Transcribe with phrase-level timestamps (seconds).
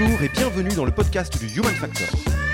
[0.00, 2.06] Bonjour et bienvenue dans le podcast du Human Factor.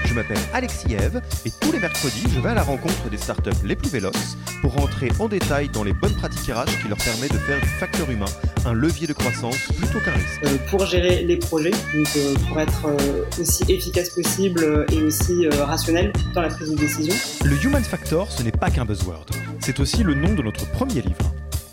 [0.07, 3.51] Je m'appelle Alexis Eve et tous les mercredis, je vais à la rencontre des startups
[3.65, 7.35] les plus véloces pour rentrer en détail dans les bonnes pratiques RH qui leur permettent
[7.35, 8.31] de faire du facteur humain
[8.65, 10.43] un levier de croissance plutôt qu'un risque.
[10.45, 15.47] Euh, pour gérer les projets, donc euh, pour être euh, aussi efficace possible et aussi
[15.49, 17.15] rationnel dans la prise de décision.
[17.45, 19.27] Le Human Factor, ce n'est pas qu'un buzzword,
[19.61, 21.35] c'est aussi le nom de notre premier livre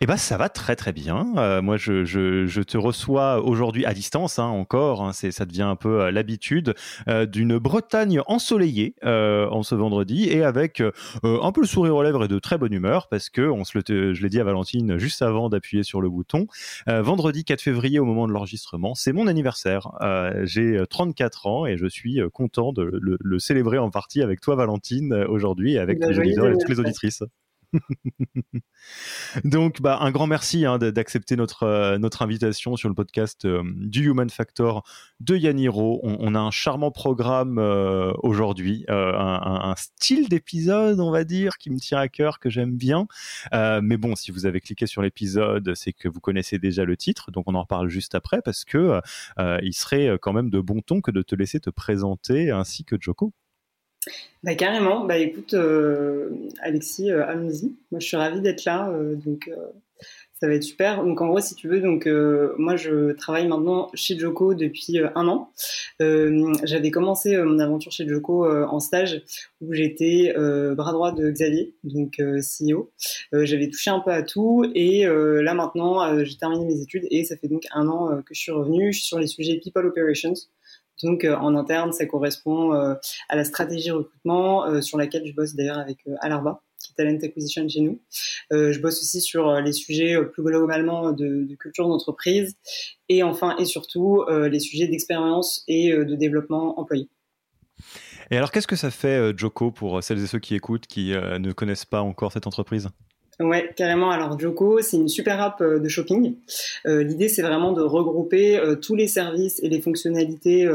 [0.00, 1.26] Eh ben, ça va très très bien.
[1.36, 5.02] Euh, moi, je, je, je, te reçois aujourd'hui à distance, hein, encore.
[5.02, 6.74] Hein, c'est, ça devient un peu euh, l'habitude
[7.08, 10.82] euh, d'une Bretagne ensoleillée en ce vendredi et avec
[11.22, 13.78] un peu le sourire aux lèvres et de très bonne humeur parce que on se
[13.78, 16.46] le, je l'ai dit à Valentine juste avant d'appuyer sur le bouton.
[16.86, 19.90] vendredi 4 février, au moment de l'enregistrement, c'est mon anniversaire.
[20.44, 24.56] j'ai 34 ans et je suis content de le, le, célébrer en partie avec toi,
[24.56, 27.22] Valentine, aujourd'hui, et avec bah, les auditeurs et toutes les auditrices.
[29.44, 33.62] Donc, bah, un grand merci hein, d'accepter notre, euh, notre invitation sur le podcast euh,
[33.76, 34.82] du Human Factor
[35.20, 36.00] de Yaniro.
[36.02, 41.78] On, a un charmant programme euh, aujourd'hui, un, style d'épisode, on va dire, qui me
[41.78, 43.06] tient à cœur, que j'aime bien.
[43.52, 47.30] mais bon, si vous avez cliqué sur l'épisode, c'est que vous connaissez déjà le titre,
[47.30, 49.00] donc on en reparle juste après, parce que
[49.38, 52.96] il serait quand même de bon ton que de te laisser te présenter ainsi que
[53.00, 53.32] Joko.
[54.42, 56.30] Bah carrément, bah écoute euh,
[56.62, 57.76] Alexis, euh, allons-y.
[57.92, 59.48] Moi je suis ravie d'être là, euh, donc
[60.34, 61.04] ça va être super.
[61.04, 62.08] Donc en gros si tu veux, donc
[62.58, 65.52] moi je travaille maintenant chez Joko depuis un an.
[66.00, 69.22] J'avais commencé mon aventure chez Joko en stage
[69.60, 70.34] où j'étais
[70.76, 72.90] bras droit de Xavier, donc CEO.
[73.32, 77.36] J'avais touché un peu à tout et là maintenant j'ai terminé mes études et ça
[77.36, 78.92] fait donc un an que je suis revenue.
[78.92, 80.34] Sur les sujets People Operations.
[81.02, 82.94] Donc euh, en interne, ça correspond euh,
[83.28, 87.18] à la stratégie recrutement euh, sur laquelle je bosse d'ailleurs avec Alarba qui est Talent
[87.22, 88.00] Acquisition chez nous.
[88.50, 92.56] je bosse aussi sur les sujets plus globalement de, de culture d'entreprise
[93.08, 97.08] et enfin et surtout les sujets d'expérience et de développement employé.
[98.32, 101.52] Et alors, qu'est-ce que ça fait, Joko, pour celles et ceux qui écoutent, qui ne
[101.52, 102.88] connaissent pas encore cette entreprise?
[103.40, 104.10] Ouais, carrément.
[104.10, 106.36] Alors Joko, c'est une super app euh, de shopping.
[106.86, 110.68] Euh, l'idée, c'est vraiment de regrouper euh, tous les services et les fonctionnalités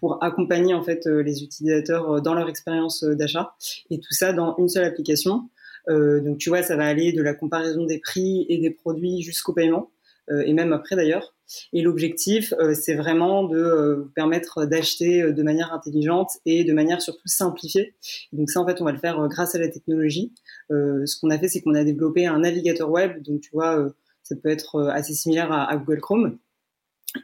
[0.00, 3.54] pour accompagner en fait les utilisateurs dans leur expérience d'achat
[3.90, 5.48] et tout ça dans une seule application.
[5.88, 9.54] donc tu vois, ça va aller de la comparaison des prix et des produits jusqu'au
[9.54, 9.90] paiement
[10.30, 11.33] et même après d'ailleurs.
[11.72, 16.64] Et l'objectif, euh, c'est vraiment de euh, vous permettre d'acheter euh, de manière intelligente et
[16.64, 17.94] de manière surtout simplifiée.
[18.32, 20.32] donc ça, en fait, on va le faire grâce à la technologie.
[20.70, 23.22] ce qu'on a fait, c'est qu'on a développé un navigateur web.
[23.22, 23.88] Donc, tu vois,
[24.22, 26.38] ça peut être assez similaire à, Google Chrome.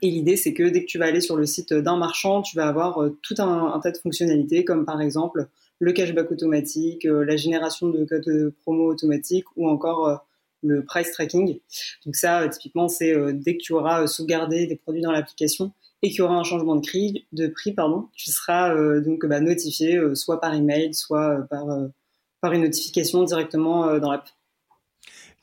[0.03, 2.57] Et l'idée, c'est que dès que tu vas aller sur le site d'un marchand, tu
[2.57, 5.49] vas avoir tout un, tas de fonctionnalités, comme par exemple
[5.81, 10.25] le cashback automatique, la génération de codes promo automatique ou encore
[10.63, 11.59] le price tracking.
[12.05, 15.13] Donc ça, euh, typiquement, c'est euh, dès que tu auras euh, sauvegardé des produits dans
[15.13, 15.73] l'application
[16.03, 19.41] et qu'il y aura un changement de prix, de prix pardon, tu seras donc bah,
[19.41, 21.67] notifié soit par email, soit par,
[22.41, 24.27] par une notification directement dans l'app.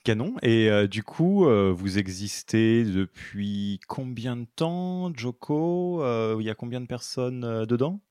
[0.04, 0.34] Canon.
[0.42, 6.02] Et du coup, vous existez depuis combien de temps, Joko?
[6.40, 8.02] Il y a combien de personnes dedans?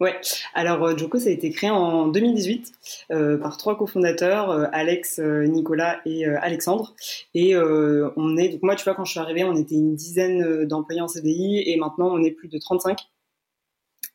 [0.00, 0.18] Ouais,
[0.54, 2.72] alors euh, Joko, ça a été créé en 2018
[3.10, 6.94] euh, par trois cofondateurs, euh, Alex, Nicolas et Alexandre.
[7.34, 10.64] Et on est, donc moi, tu vois, quand je suis arrivée, on était une dizaine
[10.64, 12.98] d'employés en CDI et maintenant on est plus de 35.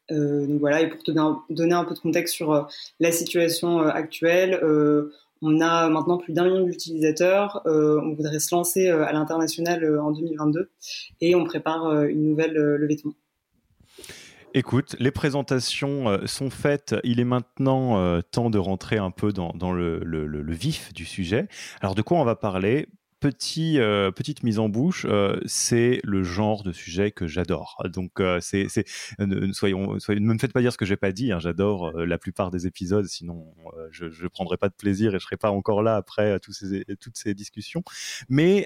[0.09, 2.67] donc voilà, et pour te donner un peu de contexte sur
[2.99, 4.59] la situation actuelle,
[5.41, 7.61] On a maintenant plus d'un million d'utilisateurs.
[7.65, 10.69] on voudrait se lancer à l'international en 2022
[11.21, 13.15] et on prépare une nouvelle levée de fonds.
[14.57, 16.95] Écoute, les présentations sont faites.
[17.03, 21.49] Il est maintenant temps de rentrer un peu dans, le, vif du sujet.
[21.81, 22.87] Alors, de quoi on va parler?
[23.19, 27.81] Petit, euh, petite mise en bouche, euh, c'est le genre de sujet que j'adore.
[27.85, 28.67] Donc, euh, c'est,
[29.53, 31.31] soyons, soyons, ne me faites pas dire ce que j'ai pas dit.
[31.31, 33.53] Hein, j'adore la plupart des épisodes, sinon
[33.91, 36.85] je, je prendrai pas de plaisir et je serai pas encore là après tous ces,
[36.99, 37.83] toutes ces discussions.
[38.29, 38.65] Mais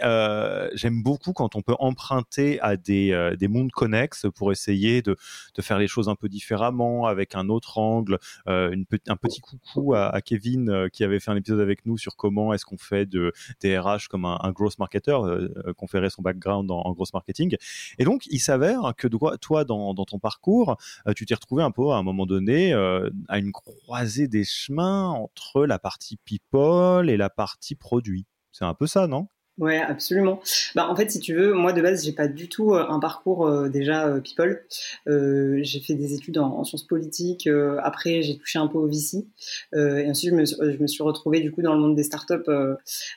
[0.73, 5.15] j'aime beaucoup quand on peut emprunter à des, des mondes connexes pour essayer de,
[5.55, 8.19] de faire les choses un peu différemment, avec un autre angle.
[8.45, 12.53] Un petit coucou à, à Kevin qui avait fait un épisode avec nous sur comment
[12.53, 13.31] est-ce qu'on fait de,
[13.61, 17.55] des RH comme un, un gross marketer, euh, euh, conférer son background en, gross marketing.
[17.97, 19.07] Et donc, il s'avère que
[19.37, 20.77] toi, dans, ton parcours,
[21.07, 25.07] euh, tu t'es retrouvé un peu à un moment donné à une croisée des chemins
[25.09, 28.25] entre la partie people et la partie produit.
[28.51, 29.27] C'est un peu ça, non?
[29.59, 30.41] Ouais, absolument.
[30.73, 32.99] Bah, en fait, si tu veux, moi de base, j'ai pas du tout euh, un
[32.99, 34.63] parcours euh, déjà euh, people.
[35.05, 37.47] j'ai fait des études en, sciences politiques.
[37.83, 39.25] après, j'ai touché un peu au VC.
[39.73, 42.49] et ensuite, je me, je me, suis retrouvée du coup dans le monde des startups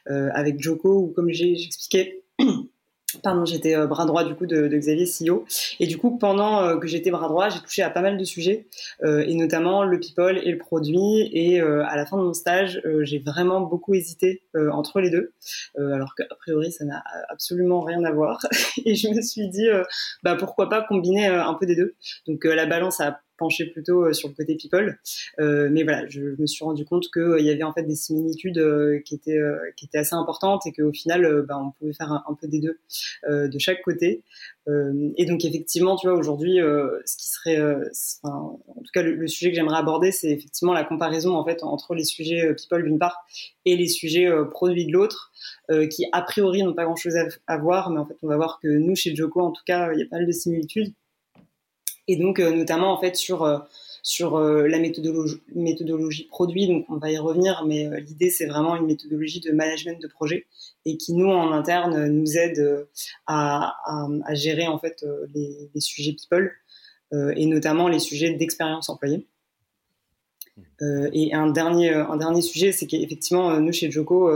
[0.06, 2.24] avec Joko, où comme j'expliquais.
[3.22, 5.44] Pardon, j'étais euh, bras droit du coup de, de Xavier CEO.
[5.80, 8.24] Et du coup, pendant euh, que j'étais bras droit, j'ai touché à pas mal de
[8.24, 8.66] sujets,
[9.02, 11.28] euh, et notamment le people et le produit.
[11.32, 15.32] Et à la fin de mon stage, j'ai vraiment beaucoup hésité entre les deux,
[15.76, 18.40] alors qu'a priori, ça n'a absolument rien à voir.
[18.84, 19.66] et je me suis dit,
[20.22, 21.94] bah pourquoi pas combiner un peu des deux.
[22.26, 24.98] Donc la balance a penché plutôt euh, sur le côté people.
[25.40, 27.96] Euh, mais voilà, je, me suis rendu compte qu'il euh, y avait en fait des
[27.96, 28.62] similitudes
[29.04, 29.40] qui étaient
[29.76, 32.78] qui étaient assez importantes et qu'au final, bah, on pouvait faire un, peu des deux
[33.28, 34.22] de chaque côté.
[34.68, 37.60] et donc effectivement, tu vois, aujourd'hui, ce qui serait,
[38.22, 41.94] en tout cas, le, sujet que j'aimerais aborder, c'est effectivement la comparaison en fait entre
[41.94, 43.24] les sujets people d'une part
[43.64, 45.32] et les sujets produits de l'autre,
[45.90, 47.16] qui a priori n'ont pas grand-chose
[47.46, 49.92] à, voir, mais en fait, on va voir que nous, chez Joko, en tout cas,
[49.92, 50.92] il y a pas mal de similitudes
[52.08, 53.58] et donc euh, notamment en fait sur euh,
[54.02, 58.74] sur euh, la méthodologie, méthodologie produit, donc on va y revenir, mais l'idée c'est vraiment
[58.74, 60.46] une méthodologie de management de projet
[60.84, 62.88] et qui nous en interne nous aide
[63.26, 66.50] à, à, gérer en fait les, les sujets people
[67.12, 69.28] et notamment les sujets d'expérience employée.
[70.80, 74.28] et un dernier, un dernier sujet, c'est qu'effectivement, nous chez Joko,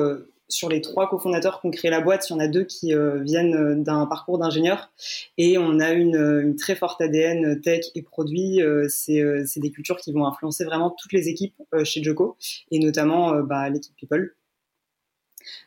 [0.48, 2.94] sur les trois cofondateurs qui ont créé la boîte, il y en a deux qui
[2.94, 4.92] euh, viennent euh, d'un parcours d'ingénieur
[5.38, 8.62] et on a une, une, très forte ADN tech et produit.
[8.62, 12.36] Euh, c'est des cultures qui vont influencer vraiment toutes les équipes chez Joko
[12.70, 14.34] et notamment bah, l'équipe People.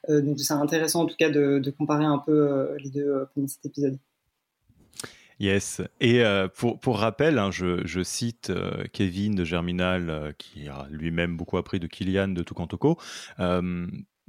[0.07, 3.97] donc c'est intéressant en tout cas de, comparer un peu les deux pendant cet épisode.
[5.39, 5.81] Yes.
[6.01, 6.23] Et
[6.55, 8.51] pour, rappel, hein, je, je, cite
[8.93, 12.97] Kevin de Germinal, qui a lui-même beaucoup appris de Kylian de Tukantoko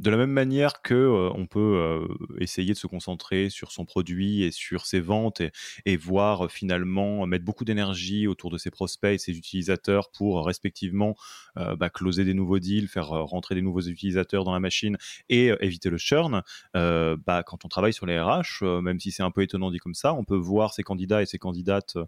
[0.01, 2.09] de la même manière que euh, on peut euh,
[2.39, 5.43] essayer de se concentrer sur son produit et sur ses ventes
[5.85, 10.47] et, voir euh, finalement mettre beaucoup d'énergie autour de ses prospects et ses utilisateurs pour
[10.47, 11.15] respectivement
[11.57, 14.97] bah, closer des nouveaux deals, faire rentrer des nouveaux utilisateurs dans la machine
[15.29, 16.43] et éviter le churn.
[16.75, 19.95] bah, quand on travaille sur les RH, même si c'est un peu étonnant dit comme
[19.95, 21.99] ça, on peut voir ces candidats et ces candidates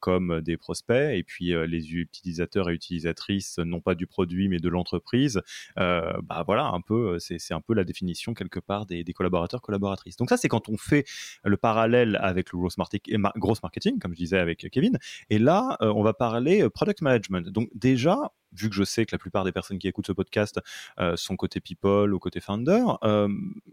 [0.00, 4.68] comme des prospects et puis les utilisateurs et utilisatrices non pas du produit mais de
[4.68, 5.42] l'entreprise.
[5.76, 10.16] bah voilà un peu c'est un peu la définition quelque part des, collaborateurs, collaboratrices.
[10.16, 11.04] Donc ça, c'est quand on fait
[11.44, 14.98] le parallèle avec le gross, marketing, comme je disais avec Kevin.
[15.30, 17.48] Et là, euh, on va parler euh, product management.
[17.48, 20.60] Donc déjà, vu que je sais que la plupart des personnes qui écoutent ce podcast
[20.98, 22.84] euh, sont côté people ou côté founder,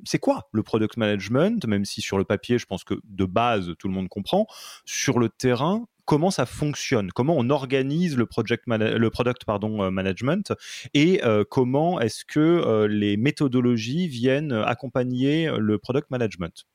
[0.05, 1.65] c'est quoi le product management?
[1.65, 4.47] Même si sur le papier, je pense que de base, tout le monde comprend.
[4.85, 8.65] Sur le terrain, comment ça fonctionne, comment on organise le, product
[9.45, 10.53] pardon, euh, management
[10.93, 16.65] et euh, comment est-ce que euh, les méthodologies viennent accompagner le product management.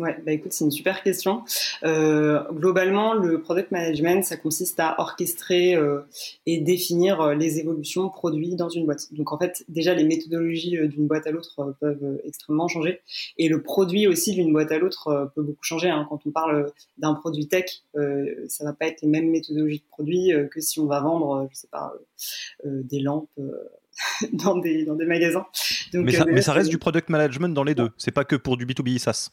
[0.00, 1.42] Ouais, bah écoute, c'est une super question.
[1.84, 6.00] Euh, globalement, le product management, ça consiste à orchestrer euh,
[6.46, 9.12] et définir euh, les évolutions produits dans une boîte.
[9.12, 13.02] Donc en fait, déjà les méthodologies d'une boîte à l'autre peuvent extrêmement changer,
[13.36, 15.90] et le produit aussi d'une boîte à l'autre peut beaucoup changer.
[15.90, 16.06] Hein.
[16.08, 17.82] Quand on parle d'un produit tech,
[18.48, 21.58] ça va pas être les mêmes méthodologies de produit que si on va vendre, je
[21.58, 21.92] sais pas,
[22.64, 23.28] des lampes.
[24.32, 25.44] dans des dans des magasins.
[25.92, 27.90] Donc, mais, ça, mais ça reste du product management dans les deux.
[27.98, 29.30] C'est pas que pour du B2B SaaS.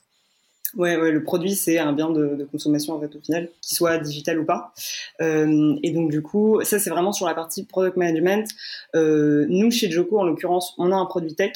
[0.76, 3.78] Ouais, ouais, le produit c'est un bien de, de, consommation en fait au final, qu'il
[3.78, 4.74] soit digital ou pas.
[5.22, 8.50] Euh, et donc du coup, ça c'est vraiment sur la partie product management.
[8.96, 11.54] Euh, nous chez Joko en l'occurrence, on a un produit tech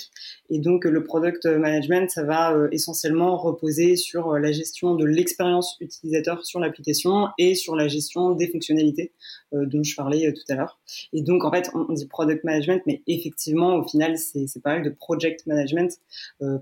[0.50, 5.78] et donc le product management ça va euh, essentiellement reposer sur la gestion de l'expérience
[5.80, 9.14] utilisateur sur l'application et sur la gestion des fonctionnalités
[9.54, 10.80] euh, dont je parlais euh, tout à l'heure.
[11.14, 14.74] Et donc en fait, on, on, dit product management, mais effectivement au final c'est pas
[14.74, 15.98] mal de project management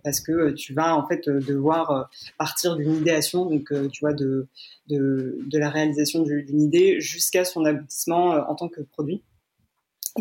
[0.03, 2.09] parce que tu vas en fait devoir
[2.39, 4.47] partir d'une idéation, donc euh, tu vois, de,
[4.87, 9.21] de, de la réalisation d'une idée jusqu'à son aboutissement euh, en tant que produit.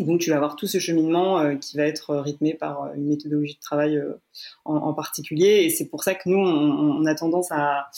[0.05, 3.55] Donc, tu vas avoir tout ce cheminement euh, qui va être rythmé par une méthodologie
[3.55, 4.01] de travail
[4.65, 5.63] en, particulier.
[5.63, 7.89] Et c'est pour ça que nous, on, a tendance à,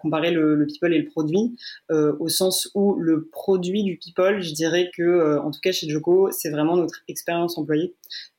[0.00, 1.56] comparer le, le, people et le produit,
[1.90, 5.88] euh, au sens où le produit du people, je dirais que, en tout cas chez
[5.88, 7.94] Joko, c'est vraiment notre expérience employée.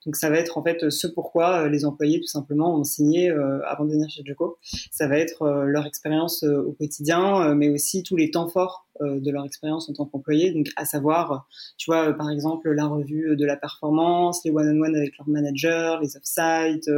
[0.06, 3.60] Donc ça va être en fait ce pourquoi les employés tout simplement ont signé euh,
[3.66, 4.58] avant de venir chez Joko.
[4.92, 8.86] Ça va être euh, leur expérience euh, au quotidien, mais aussi tous les temps forts
[9.02, 10.52] de leur expérience en tant qu'employé.
[10.52, 15.18] Donc à savoir, tu vois, par exemple la revue de la performance, les one-on-one avec
[15.18, 16.90] leur manager, les off-site,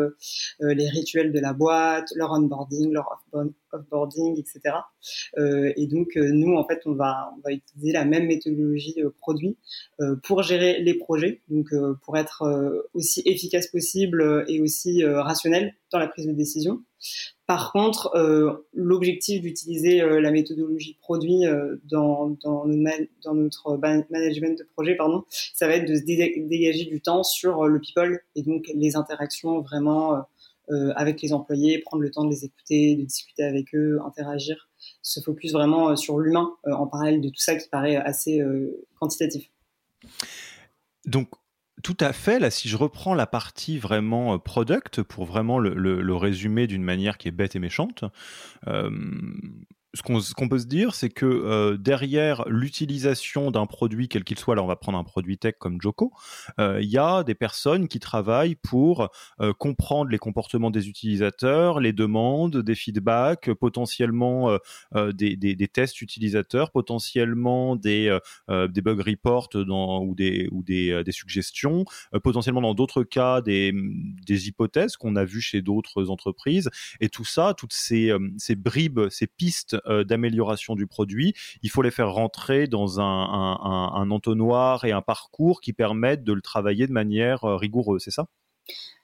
[0.60, 3.24] les rituels de la boîte, leur onboarding, leur
[3.74, 4.76] offboarding, etc.
[5.76, 9.58] et donc nous en fait on va on va utiliser la même méthodologie produit
[10.24, 11.68] pour gérer les projets, donc
[12.04, 12.44] pour être
[12.94, 16.82] aussi efficace possible euh, et aussi euh, rationnel dans la prise de décision.
[17.48, 21.44] Par contre, euh, l'objectif d'utiliser la méthodologie produit
[21.84, 27.24] dans, dans, notre management de projet, pardon, ça va être de se dégager du temps
[27.24, 30.24] sur le people et donc les interactions vraiment
[30.96, 34.70] avec les employés, prendre le temps de les écouter, de discuter avec eux, interagir,
[35.02, 38.42] se focus vraiment sur l'humain en parallèle de tout ça qui paraît assez
[39.00, 39.50] quantitatif.
[41.84, 42.40] Tout à fait.
[42.40, 47.18] Là, si je reprends la partie vraiment euh, product pour vraiment le, résumer d'une manière
[47.18, 48.04] qui est bête et méchante,
[48.68, 48.92] euh,
[49.94, 54.56] ce qu'on peut se dire, c'est que euh, derrière l'utilisation d'un produit, quel qu'il soit,
[54.56, 56.14] là on va prendre un produit tech comme Joko,
[56.60, 59.10] euh, il y a des personnes qui travaillent pour
[59.42, 64.58] euh, comprendre les comportements des utilisateurs, les demandes, des feedbacks, potentiellement
[64.96, 68.18] euh, des, des, des, tests utilisateurs, potentiellement des,
[68.50, 71.86] des bug reports dans, ou des, ou des, des suggestions,
[72.24, 73.74] potentiellement dans d'autres cas des,
[74.26, 76.70] des hypothèses qu'on a vues chez d'autres entreprises.
[77.00, 81.82] Et tout ça, toutes ces, ces bribes, ces pistes euh, d'amélioration du produit, il faut
[81.82, 86.92] les faire rentrer dans un, entonnoir et un parcours qui permettent de le travailler de
[86.92, 88.28] manière euh, rigoureuse, c'est ça?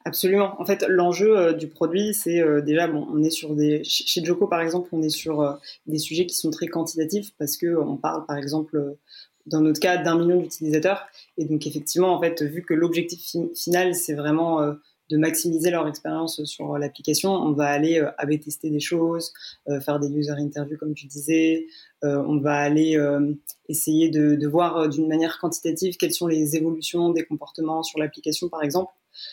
[0.05, 0.59] Absolument.
[0.61, 4.47] En fait, l'enjeu euh, du produit, c'est déjà, bon, on est sur des, chez Joko
[4.47, 8.25] par exemple, on est sur des sujets qui sont très quantitatifs parce que on parle
[8.25, 8.97] par exemple
[9.45, 11.07] dans notre cas d'un million d'utilisateurs
[11.37, 14.75] et donc effectivement en fait vu que l'objectif final c'est vraiment
[15.09, 17.31] de maximiser leur expérience sur l'application.
[17.31, 19.33] On va aller euh, tester des choses,
[19.69, 21.67] euh, faire des user interviews comme tu disais.
[22.03, 23.33] Euh, on va aller euh,
[23.69, 28.63] essayer de, voir d'une manière quantitative quelles sont les évolutions des comportements sur l'application, par
[28.63, 28.91] exemple.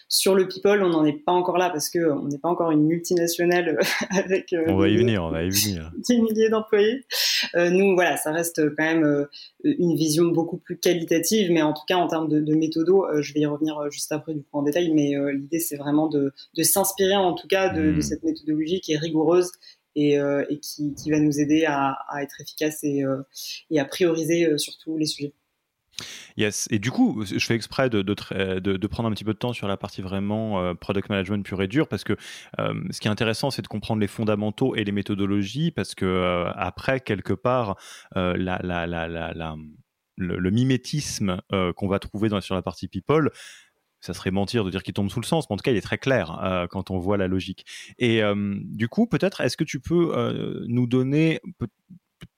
[0.08, 2.70] Sur le people, on n'en est pas encore là parce que on n'est pas encore
[2.70, 3.78] une multinationale
[4.10, 4.54] avec.
[4.66, 5.90] on va y venir, on va y venir.
[6.08, 7.04] Des milliers d'employés.
[7.54, 9.26] Euh, nous, voilà, ça reste quand même euh,
[9.64, 13.22] une vision beaucoup plus qualitative, mais en tout cas en termes de, de méthodo, euh,
[13.22, 16.32] je vais y revenir juste après du coup en détail, mais l'idée c'est vraiment de,
[16.56, 18.02] de s'inspirer en tout cas de, de, hmm.
[18.02, 19.50] cette méthodologie qui est rigoureuse
[19.96, 23.04] et, et qui, qui, va nous aider à, à être efficace et,
[23.70, 25.32] et à prioriser sur tous les sujets.
[26.36, 26.66] Yes.
[26.70, 29.68] Et du coup, je fais exprès de, de, prendre un petit peu de temps sur
[29.68, 32.14] la partie vraiment euh, product management pur et dur parce que
[32.58, 36.04] euh, ce qui est intéressant, c'est de comprendre les fondamentaux et les méthodologies parce que
[36.04, 37.76] euh, après, quelque part,
[38.16, 38.34] euh,
[40.16, 43.30] le, mimétisme euh, qu'on va trouver sur la partie people,
[44.04, 45.76] ça serait mentir de dire qu'il tombe sous le sens, mais en tout cas, il
[45.78, 47.64] est très clair euh, quand on voit la logique.
[47.98, 51.40] Et euh, du coup, peut-être, est-ce que tu peux euh, nous donner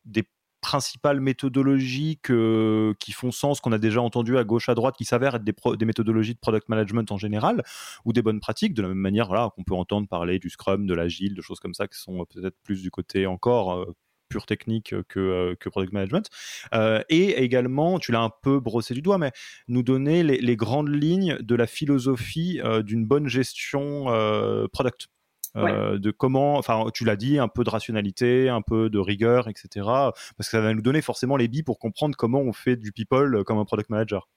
[0.05, 0.23] des
[0.61, 5.05] principales méthodologies que, qui font sens, qu'on a déjà entendu à gauche, à droite, qui
[5.05, 7.63] s'avèrent être des, méthodologies de product management en général,
[8.05, 10.87] ou des bonnes pratiques, de la même manière voilà, qu'on peut entendre parler du Scrum,
[10.87, 13.95] de l'Agile, de choses comme ça, qui sont peut-être plus du côté encore euh,
[14.29, 16.29] pure technique que, euh, que product management.
[16.75, 19.33] Euh, et également, tu l'as un peu brossé du doigt, mais
[19.69, 25.09] nous donner les, grandes lignes de la philosophie euh, d'une bonne gestion euh, product
[25.57, 25.73] ouais.
[25.73, 29.49] Euh, de comment, enfin, tu l'as dit, un peu de rationalité, un peu de rigueur,
[29.49, 29.69] etc.
[29.85, 32.93] Parce que ça va nous donner forcément les billes pour comprendre comment on fait du
[32.93, 34.29] people comme un product manager.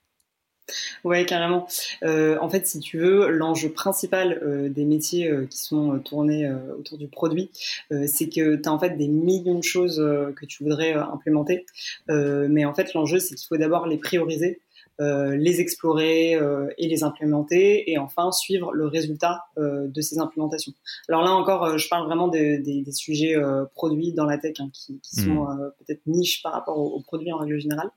[1.03, 1.67] Ouais, carrément.
[2.03, 5.99] Euh, en fait, si tu veux, l'enjeu principal euh, des métiers euh, qui sont euh,
[5.99, 7.49] tournés euh, autour du produit,
[7.91, 9.97] euh, c'est que tu as en fait des millions de choses
[10.35, 11.65] que tu voudrais implémenter.
[12.07, 14.61] mais en fait, l'enjeu, c'est qu'il faut d'abord les prioriser
[14.99, 16.37] les explorer
[16.77, 20.73] et les implémenter, et enfin suivre le résultat de ces implémentations.
[21.07, 23.35] Alors là encore, je parle vraiment des, sujets
[23.75, 25.71] produits dans la tech hein, qui, sont mmh.
[25.79, 27.91] peut-être niches par rapport aux, produits en règle générale.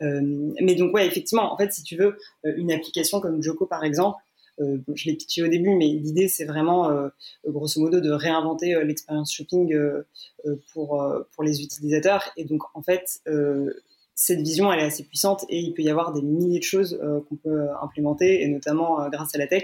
[0.00, 4.18] mais donc ouais, effectivement, en fait, si tu veux une application comme Joko par exemple,
[4.60, 7.08] euh, je l'ai pitché au début, mais l'idée c'est vraiment, euh,
[7.46, 9.76] grosso modo, de réinventer euh, l'expérience shopping
[10.72, 12.30] pour pour les utilisateurs.
[12.36, 13.20] Et donc en fait,
[14.16, 16.98] cette vision, elle est assez puissante et il peut y avoir des milliers de choses
[17.28, 19.62] qu'on peut implémenter, et notamment grâce à la tech.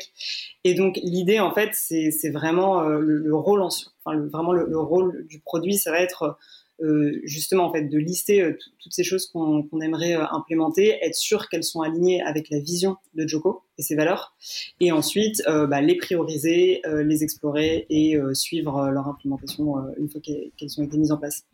[0.62, 3.70] Et donc l'idée, en fait, c'est vraiment le, rôle, en,
[4.04, 6.36] enfin, vraiment le, rôle du produit, ça va être
[6.82, 11.14] euh, justement en fait de lister euh, toutes ces choses qu'on aimerait euh, implémenter, être
[11.14, 14.34] sûr qu'elles sont alignées avec la vision de Joko et ses valeurs,
[14.80, 20.84] et ensuite bah, les prioriser, les explorer et suivre leur implémentation une fois qu'elles ont
[20.84, 21.44] été mises en place.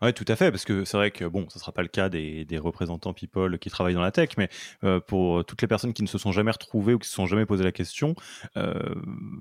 [0.00, 2.08] Oui, tout à fait, parce que c'est vrai que bon, ce sera pas le cas
[2.08, 4.48] des, des, représentants people qui travaillent dans la tech, mais
[4.84, 7.26] euh, pour toutes les personnes qui ne se sont jamais retrouvées ou qui se sont
[7.26, 8.14] jamais posé la question,
[8.56, 8.94] euh,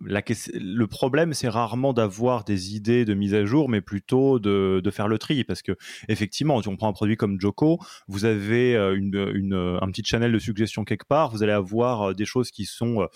[0.04, 0.24] la,
[0.56, 4.92] le problème c'est rarement d'avoir des idées de mise à jour, mais plutôt de, de,
[4.92, 8.76] faire le tri, parce que effectivement, si on prend un produit comme Joko, vous avez
[8.76, 12.50] euh, une, une, un petit channel de suggestions quelque part, vous allez avoir des choses
[12.50, 13.08] qui sont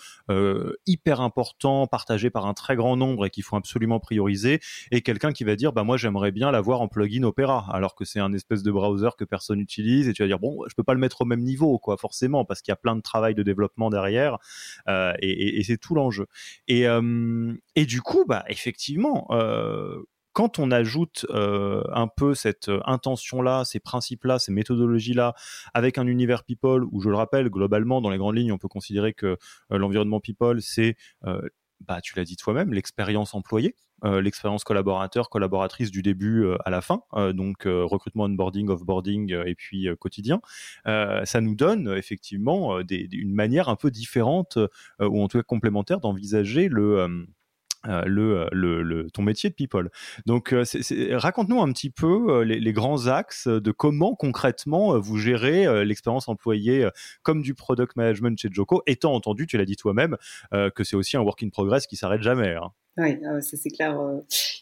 [0.85, 4.59] hyper importantes, partagées par un très grand nombre et qu'il faut absolument prioriser,
[4.91, 8.05] et quelqu'un qui va dire, bah moi j'aimerais bien l'avoir en plugin Opera, alors que
[8.05, 10.83] c'est un espèce de browser que personne n'utilise, et tu vas dire bon, je peux
[10.83, 13.35] pas le mettre au même niveau, quoi, forcément, parce qu'il y a plein de travail
[13.35, 14.37] de développement derrière,
[14.87, 16.27] euh, et, c'est tout l'enjeu.
[16.67, 19.27] Et, euh, et du coup, bah effectivement.
[19.31, 20.01] Euh,
[20.33, 25.33] quand on ajoute un peu cette intention-là, ces principes-là, ces méthodologies-là,
[25.73, 28.69] avec un univers people, où je le rappelle, globalement, dans les grandes lignes, on peut
[28.69, 29.35] considérer que
[29.69, 30.95] l'environnement people, c'est
[31.81, 36.81] bah, tu l'as dit toi-même, l'expérience employée, l'expérience collaborateur, collaboratrice du début euh, à la
[36.81, 40.41] fin, euh, donc recrutement, onboarding, offboarding et puis quotidien.
[40.85, 44.57] ça nous donne effectivement une manière un peu différente
[44.99, 47.25] ou en tout cas complémentaire d'envisager le
[47.87, 48.03] euh,
[48.51, 49.89] le, ton métier de people.
[50.27, 50.63] Donc, euh,
[51.13, 56.27] raconte-nous un petit peu euh, les, les, grands axes de comment concrètement vous gérez l'expérience
[56.27, 56.87] employée
[57.23, 60.17] comme du product management chez Joko, étant entendu, tu l'as dit toi-même,
[60.51, 62.55] que c'est aussi un work in progress qui s'arrête jamais.
[62.55, 62.71] Hein.
[62.97, 63.97] Oui, ça c'est clair.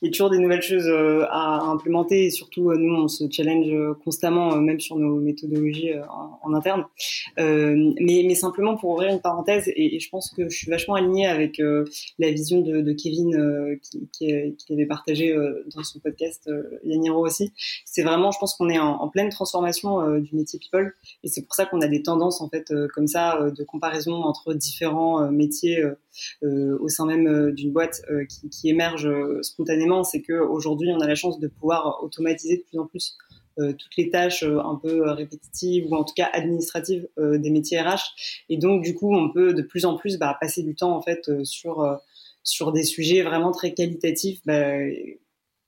[0.01, 0.87] Il y a toujours des nouvelles choses
[1.31, 3.71] à implémenter et surtout nous on se challenge
[4.03, 5.93] constamment, même sur nos méthodologies
[6.43, 6.85] en, interne.
[7.37, 11.59] mais, simplement pour ouvrir une parenthèse et, je pense que je suis vachement alignée avec
[12.19, 13.79] la vision de, Kevin
[14.13, 14.31] qui,
[14.71, 15.35] avait partagé
[15.75, 16.49] dans son podcast
[16.83, 17.51] Yaniro aussi.
[17.83, 21.41] C'est vraiment, je pense qu'on est en, en, pleine transformation du métier people et c'est
[21.41, 25.83] pour ça qu'on a des tendances en fait comme ça de comparaison entre différents métiers
[26.43, 31.15] au sein même d'une boîte qui, qui émerge euh, spontanément, c'est qu'aujourd'hui, on a la
[31.15, 33.17] chance de pouvoir automatiser de plus en plus
[33.59, 37.81] euh, toutes les tâches euh, un peu répétitives ou en tout cas administratives des métiers
[37.81, 38.45] RH.
[38.49, 41.01] Et donc, du coup, on peut de plus en plus bah, passer du temps en
[41.01, 41.99] fait sur
[42.43, 44.41] sur des sujets vraiment très qualitatifs.
[44.45, 44.73] Bah,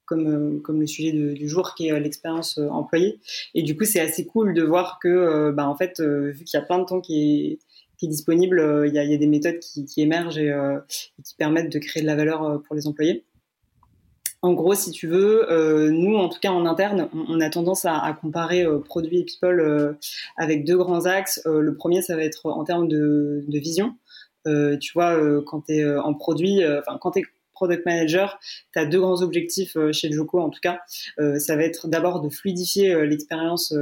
[0.06, 3.20] comme, comme le sujet du jour qui est l'expérience employée.
[3.54, 6.62] Et du coup, c'est assez cool de voir que, bah, en fait, vu qu'il y
[6.62, 7.60] a plein de temps qui est,
[8.08, 8.60] disponible.
[8.60, 10.80] Euh, il y, a, des méthodes qui, émergent euh,
[11.20, 13.26] et, qui permettent de créer de la valeur euh, pour les employés.
[14.42, 15.46] En gros, si tu veux,
[15.92, 19.96] nous, en tout cas en interne, on, a tendance à, comparer produits et people
[20.36, 21.40] avec deux grands axes.
[21.46, 23.94] le premier, ça va être en termes de, vision.
[24.48, 27.24] tu vois, quand tu es en produit, enfin, quand tu es
[27.62, 28.40] product manager,
[28.74, 30.80] tu as deux grands objectifs euh, chez Joko en tout cas.
[31.20, 33.74] Euh, ça va être d'abord de fluidifier euh, l'expérience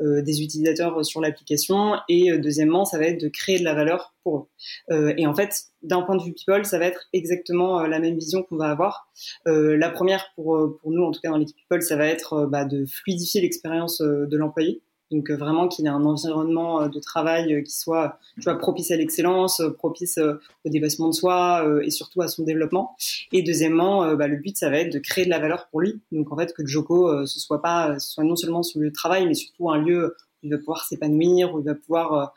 [0.00, 4.48] des utilisateurs sur l'application et deuxièmement, ça va être de créer de la valeur pour
[4.90, 5.14] eux.
[5.16, 8.44] et en fait, d'un point de vue people, ça va être exactement la même vision
[8.44, 9.10] qu'on va avoir.
[9.46, 12.86] la première pour, nous, en tout cas dans l'équipe people, ça va être bah, de
[12.86, 14.80] fluidifier l'expérience de l'employé.
[15.10, 18.42] Donc euh, vraiment qu'il y ait un environnement euh, de travail euh, qui soit, tu
[18.42, 22.96] vois, propice à l'excellence, propice au dépassement de soi et surtout à son développement.
[23.32, 26.00] Et deuxièmement, bah, le but ça va être de créer de la valeur pour lui.
[26.12, 28.94] Donc en fait que Joko ce soit pas, ce soit non seulement son lieu de
[28.94, 32.34] travail, mais surtout un lieu où il va pouvoir s'épanouir, où il va pouvoir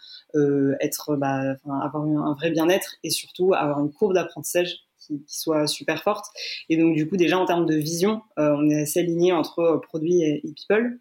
[0.79, 4.85] être, bah, avoir un vrai bien-être et surtout avoir une courbe d'apprentissage
[5.27, 6.25] soit super forte.
[6.69, 9.59] Et donc, du coup, déjà en termes de vision, euh, on est assez aligné entre
[9.59, 10.99] euh, produits et, people.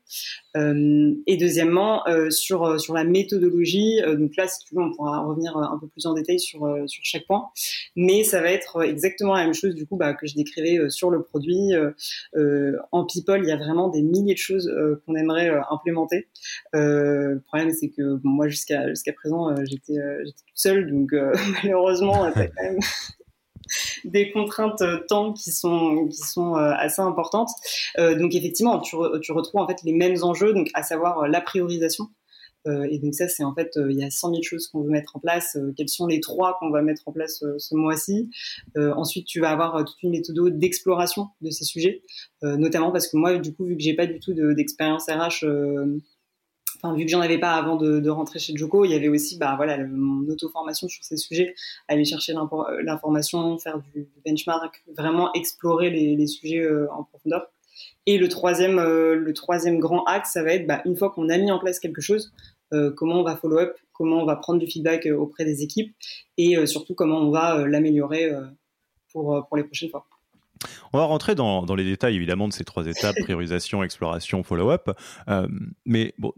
[0.56, 5.56] Euh, et deuxièmement, sur, sur la méthodologie, donc là, si tu veux, on pourra revenir
[5.56, 7.48] un peu plus en détail sur, sur chaque point.
[7.96, 11.10] Mais ça va être exactement la même chose, du coup, bah, que je décrivais sur
[11.10, 11.72] le produit.
[12.92, 14.70] en people, il y a vraiment des milliers de choses
[15.06, 16.28] qu'on aimerait implémenter.
[16.72, 21.10] le problème, c'est que moi, jusqu'à jusqu'à présent, j'étais toute seule, donc
[21.62, 22.80] malheureusement, ça quand même
[24.04, 27.50] des contraintes euh, temps qui sont qui sont euh, assez importantes.
[27.98, 31.40] Euh, donc effectivement, tu, tu, retrouves en fait les mêmes enjeux, donc à savoir la
[31.40, 32.08] priorisation.
[32.66, 35.16] et donc ça, c'est en fait, il y a 100 000 choses qu'on veut mettre
[35.16, 35.56] en place.
[35.76, 38.28] quels sont les trois qu'on va mettre en place ce mois-ci?
[38.76, 42.02] Ensuite, tu vas avoir toute une méthode d'exploration de ces sujets,
[42.42, 45.46] notamment parce que moi, du coup, vu que j'ai pas du tout d'expérience RH
[46.82, 49.36] Enfin, vu que j'en avais pas avant de, rentrer chez Joko, il y avait aussi
[49.36, 51.54] bah, voilà, mon auto-formation sur ces sujets,
[51.88, 52.32] aller chercher
[52.82, 57.48] l'information, faire du, benchmark, vraiment explorer les, sujets euh, en profondeur.
[58.06, 61.28] Et le troisième, euh, le troisième grand axe, ça va être bah, une fois qu'on
[61.28, 62.32] a mis en place quelque chose,
[62.72, 65.94] euh, comment on va follow-up, comment on va prendre du feedback auprès des équipes
[66.38, 68.32] et surtout comment on va l'améliorer
[69.12, 70.06] pour, pour les prochaines fois.
[70.92, 74.90] On va rentrer dans, les détails évidemment de ces trois étapes priorisation, exploration, follow-up.
[75.28, 75.48] Euh,
[75.84, 76.32] mais bon,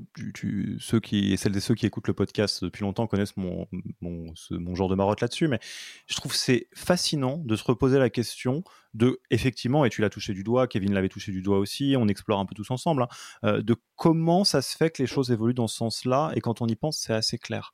[0.79, 3.67] ceux qui, celles et ceux qui écoutent le podcast depuis longtemps connaissent mon,
[4.01, 5.49] mon, mon genre de marotte là-dessus.
[5.49, 5.59] Mais
[6.07, 8.63] je trouve c'est fascinant de se reposer la question
[8.95, 12.09] de effectivement, et tu l'as touché du doigt, Kevin l'avait touché du doigt aussi, on
[12.09, 13.09] explore un peu tous ensemble, hein,
[13.45, 16.33] euh, de comment ça se fait que les choses évoluent dans ce sens-là.
[16.35, 17.73] Et quand on y pense, c'est assez clair.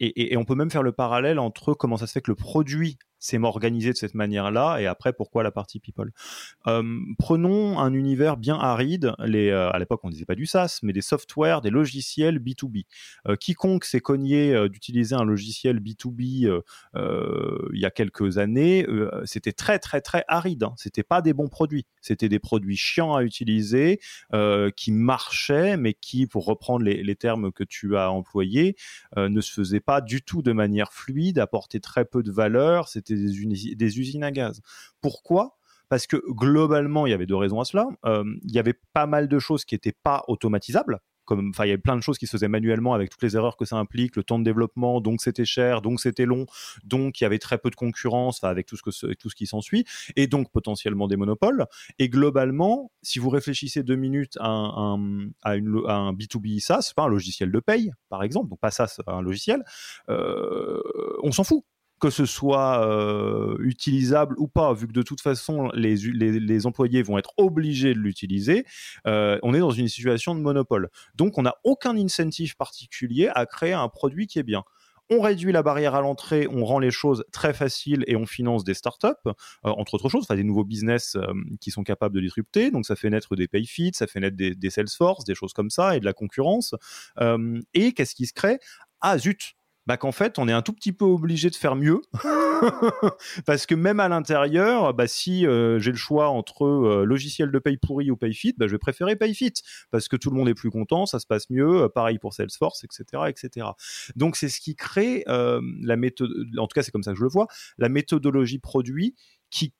[0.00, 2.98] Et, on peut même faire le parallèle entre comment ça se fait que le produit
[3.20, 6.12] c'est m'organiser de cette manière-là, et après pourquoi la partie people.
[7.18, 11.02] Prenons un univers bien aride, euh, à l'époque on disait pas du SaaS, mais des
[11.02, 12.86] softwares, des logiciels B2B.
[13.26, 16.62] Euh, quiconque s'est cogné d'utiliser un logiciel B2B
[16.94, 18.86] il y a quelques années,
[19.24, 20.62] c'était très très très aride.
[20.62, 20.72] Hein.
[20.78, 24.00] C'était pas des bons produits, c'était des produits chiants à utiliser,
[24.76, 28.76] qui marchaient, mais qui, pour reprendre les, termes que tu as employés,
[29.16, 32.88] ne se faisaient pas du tout de manière fluide, apportaient très peu de valeur.
[32.88, 34.62] C'était des, usines à gaz.
[35.02, 35.58] Pourquoi?
[35.90, 37.86] Parce que globalement, il y avait deux raisons à cela.
[38.06, 41.00] Euh, il y avait pas mal de choses qui n'étaient pas automatisables.
[41.28, 43.36] Comme, enfin, il y avait plein de choses qui se faisaient manuellement avec toutes les
[43.36, 46.46] erreurs que ça implique, le temps de développement, donc c'était cher, donc c'était long,
[46.84, 49.46] donc il y avait très peu de concurrence avec tout ce que tout ce qui
[49.46, 49.84] s'ensuit,
[50.16, 51.66] et donc potentiellement des monopoles.
[51.98, 57.08] Et globalement, si vous réfléchissez deux minutes à un, à un B2B SaaS, pas un
[57.08, 59.62] logiciel de paye, par exemple, donc pas SaaS, un logiciel,
[60.08, 60.80] euh,
[61.22, 61.62] on s'en fout
[61.98, 67.18] que ce soit euh, utilisable ou pas, vu que de toute façon les, employés vont
[67.18, 68.64] être obligés de l'utiliser,
[69.06, 70.88] euh, on est dans une situation de monopole.
[71.14, 74.64] Donc on n'a aucun incentive particulier à créer un produit qui est bien.
[75.10, 78.62] On réduit la barrière à l'entrée, on rend les choses très faciles et on finance
[78.62, 79.32] des startups, euh,
[79.62, 81.16] entre autres choses, enfin des nouveaux business
[81.60, 82.70] qui sont capables de disrupter.
[82.70, 85.70] Donc ça fait naître des PayFit, ça fait naître des, des Salesforce, des choses comme
[85.70, 86.74] ça et de la concurrence.
[87.74, 88.58] et qu'est-ce qui se crée?
[89.00, 89.54] Ah zut,
[89.88, 92.02] bah, qu'en fait, on est un tout petit peu obligé de faire mieux.
[93.46, 97.58] Parce que même à l'intérieur, bah, si euh, j'ai le choix entre euh, logiciel de
[97.58, 99.54] paye pourri ou PayFit, bah, je vais préférer PayFit.
[99.90, 101.84] Parce que tout le monde est plus content, ça se passe mieux.
[101.84, 103.22] Euh, pareil pour Salesforce, etc.
[103.28, 103.68] etc.
[104.14, 107.24] Donc, c'est ce qui crée la méthode, en tout cas, c'est comme ça que je
[107.24, 107.46] le vois,
[107.78, 109.14] la méthodologie produit
[109.48, 109.72] qui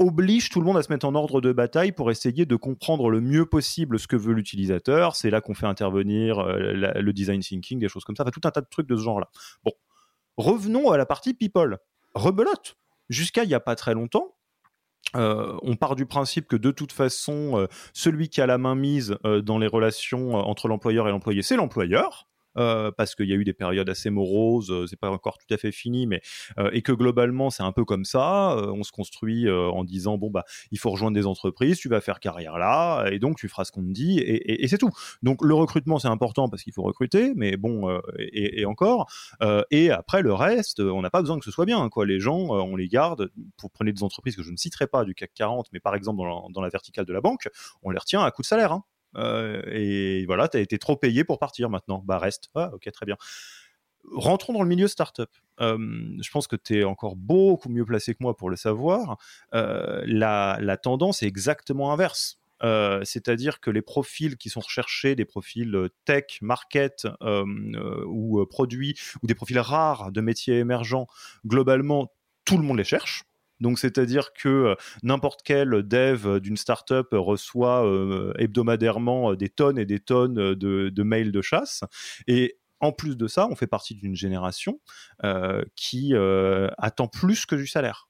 [0.00, 3.10] oblige tout le monde à se mettre en ordre de bataille pour essayer de comprendre
[3.10, 5.14] le mieux possible ce que veut l'utilisateur.
[5.14, 8.40] C'est là qu'on fait intervenir euh, le design thinking, des choses comme ça, enfin, tout
[8.44, 9.28] un tas de trucs de ce genre-là.
[9.62, 9.72] Bon,
[10.38, 11.78] revenons à la partie people.
[12.14, 12.76] Rebelote.
[13.10, 14.36] Jusqu'à il n'y a pas très longtemps,
[15.16, 18.74] euh, on part du principe que de toute façon, euh, celui qui a la main
[18.74, 22.26] mise dans les relations entre l'employeur et l'employé, c'est l'employeur.
[22.56, 25.52] Euh, parce qu'il y a eu des périodes assez moroses, euh, c'est pas encore tout
[25.54, 26.20] à fait fini, mais
[26.58, 28.56] euh, et que globalement c'est un peu comme ça.
[28.72, 32.20] on se construit en disant bon bah il faut rejoindre des entreprises, tu vas faire
[32.20, 34.90] carrière là, et donc tu feras ce qu'on te dit, et, c'est tout.
[35.22, 39.10] Donc le recrutement c'est important parce qu'il faut recruter, mais bon et, encore.
[39.70, 41.88] et après le reste, on n'a pas besoin que ce soit bien.
[41.88, 43.30] Quoi, les gens, on les garde.
[43.56, 46.20] Pour prendre des entreprises que je ne citerai pas du CAC 40, mais par exemple
[46.50, 47.48] dans la, verticale de la banque,
[47.82, 48.72] on les retient à coup de salaire.
[48.72, 48.84] Hein.
[49.16, 52.02] Euh, et voilà, tu as été trop payé pour partir maintenant.
[52.06, 52.50] Bah reste.
[52.54, 53.16] Ah, ok, très bien.
[54.14, 55.30] Rentrons dans le milieu startup.
[55.58, 59.18] Je pense que tu es encore beaucoup mieux placé que moi pour le savoir.
[59.54, 62.38] Euh, la, la, tendance est exactement inverse.
[62.62, 67.06] Euh, c'est-à-dire que les profils qui sont recherchés, des profils tech, market
[68.06, 71.06] ou produits, ou des profils rares de métiers émergents,
[71.46, 72.10] globalement,
[72.46, 73.24] tout le monde les cherche.
[73.60, 79.78] Donc, c'est-à-dire que euh, n'importe quel dev d'une startup reçoit euh, hebdomadairement euh, des tonnes
[79.78, 81.84] et des tonnes de, mails de chasse.
[82.26, 84.80] Et en plus de ça, on fait partie d'une génération
[85.74, 86.14] qui
[86.78, 88.08] attend plus que du salaire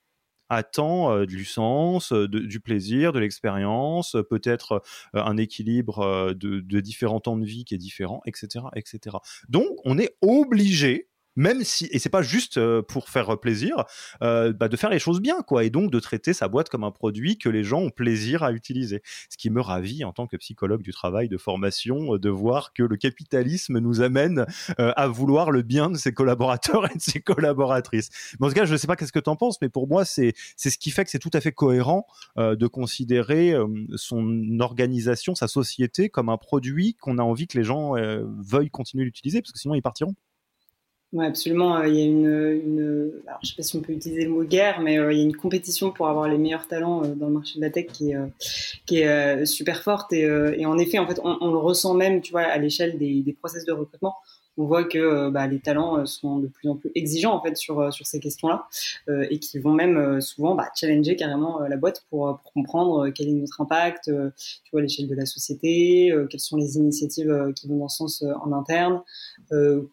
[0.53, 4.83] attend du sens, du plaisir, de l'expérience, peut-être
[5.15, 9.17] un équilibre de, de, différents temps de vie qui est différent, etc., etc.
[9.49, 13.85] Donc, on est obligé même si et c'est pas juste euh, pour faire plaisir
[14.23, 16.85] euh, bah, de faire les choses bien quoi et donc de traiter sa boîte comme
[16.85, 19.03] un produit que les gens ont plaisir à utiliser.
[19.29, 22.73] Ce qui me ravit en tant que psychologue du travail de formation euh, de voir
[22.73, 24.47] que le capitalisme nous amène
[24.79, 28.11] à vouloir le bien de ses collaborateurs et de ses collaboratrices.
[28.39, 29.89] Mais en tout cas je ne sais pas qu'est-ce que tu en penses mais pour
[29.89, 33.55] moi c'est c'est ce qui fait que c'est tout à fait cohérent de considérer
[33.97, 37.95] son organisation sa société comme un produit qu'on a envie que les gens
[38.39, 40.15] veuillent continuer d'utiliser parce que sinon ils partiront
[41.13, 41.77] oui, absolument.
[41.77, 44.31] Euh, il y a une, une alors, je sais pas si on peut utiliser le
[44.31, 47.15] mot guerre, mais euh, il y a une compétition pour avoir les meilleurs talents euh,
[47.17, 50.13] dans le marché de la tech qui est, super forte.
[50.13, 53.23] Et, en effet, en fait, on, on, le ressent même, tu vois, à l'échelle des,
[53.23, 54.15] des process de recrutement
[54.57, 57.43] on voit que euh, bah, les talents euh, sont de plus en plus exigeants en
[57.43, 58.67] fait sur euh, sur ces questions-là
[59.31, 63.61] et qui vont même souvent bah, challenger carrément la boîte pour, comprendre quel est notre
[63.61, 67.89] impact, tu vois, à l'échelle de la société, quelles sont les initiatives qui vont dans
[67.89, 69.03] ce sens en interne,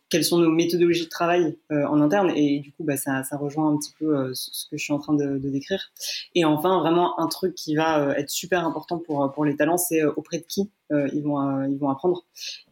[0.10, 3.78] quelles sont nos méthodologies de travail en interne et, du coup bah, ça, rejoint un
[3.78, 5.92] petit peu ce que je suis en train de, de, décrire.
[6.36, 10.04] Et enfin vraiment un truc qui va être super important pour pour les talents, c'est
[10.04, 12.26] auprès de qui ils vont euh, ils vont apprendre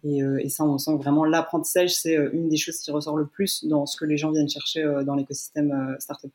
[0.04, 3.26] et, euh, et, ça on sent vraiment l'apprentissage c'est une des choses qui ressort le
[3.26, 6.32] plus dans ce que les gens viennent chercher dans l'écosystème startup.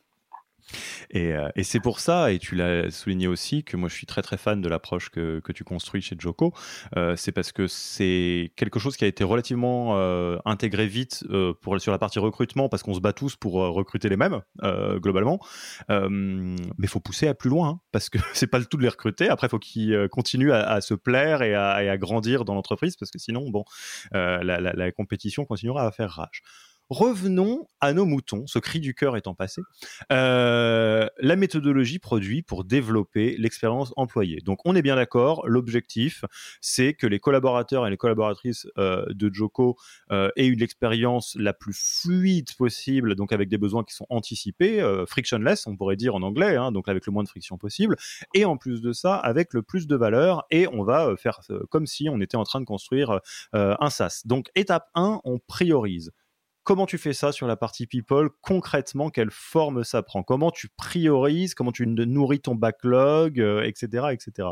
[1.09, 4.05] Et, euh, et c'est pour ça, et tu l'as souligné aussi, que moi je suis
[4.05, 6.53] très très fan de l'approche que, que, tu construis chez Joko.
[6.97, 11.23] Euh, c'est parce que c'est quelque chose qui a été relativement euh, intégré vite
[11.77, 14.41] sur la partie recrutement, parce qu'on se bat tous pour recruter les mêmes,
[14.97, 15.39] globalement.
[15.89, 18.83] mais il faut pousser à plus loin, hein, parce que c'est pas le tout de
[18.83, 19.29] les recruter.
[19.29, 23.19] Après, il faut qu'ils continuent à, se plaire et à, grandir dans l'entreprise, parce que
[23.19, 23.65] sinon, bon,
[24.11, 26.43] la compétition continuera à faire rage.
[26.91, 29.61] Revenons à nos moutons, ce cri du cœur étant passé.
[30.11, 34.41] Euh, la méthodologie produit pour développer l'expérience employée.
[34.43, 36.25] Donc on est bien d'accord, l'objectif
[36.59, 39.77] c'est que les collaborateurs et les collaboratrices euh, de Joko
[40.11, 44.81] euh, aient une expérience la plus fluide possible, donc avec des besoins qui sont anticipés,
[45.07, 47.95] frictionless on pourrait dire en anglais, hein, donc avec le moins de friction possible,
[48.33, 51.87] et en plus de ça avec le plus de valeur, et on va faire comme
[51.87, 53.21] si on était en train de construire
[53.53, 54.23] un SaaS.
[54.25, 56.11] Donc étape 1, on priorise.
[56.63, 60.23] Comment tu fais ça sur la partie people Concrètement, quelle forme ça prend?
[60.23, 64.49] Comment tu priorises Comment tu nourris ton backlog, etc., euh, etc.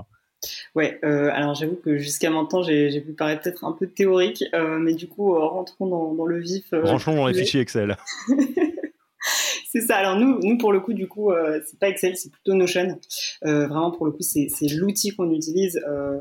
[0.74, 4.80] Ouais, euh, alors j'avoue que jusqu'à maintenant, j'ai pu paraître peut-être un peu théorique, euh,
[4.80, 6.66] mais du coup, rentrons dans, dans, le vif.
[6.72, 7.98] Rentrons dans les fichiers Excel.
[9.72, 9.98] c'est ça.
[9.98, 13.00] Alors nous, nous pour le coup, du coup, euh, c'est pas Excel, c'est plutôt Notion.
[13.46, 15.80] Euh, vraiment, pour le coup, c'est l'outil qu'on utilise.
[15.88, 16.20] Euh,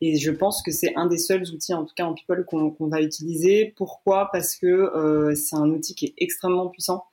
[0.00, 2.86] et je pense que c'est un des seuls outils, en tout cas en People, qu'on
[2.86, 3.74] va utiliser.
[3.76, 4.30] Pourquoi?
[4.32, 7.04] Parce que euh, c'est un outil qui est extrêmement puissant.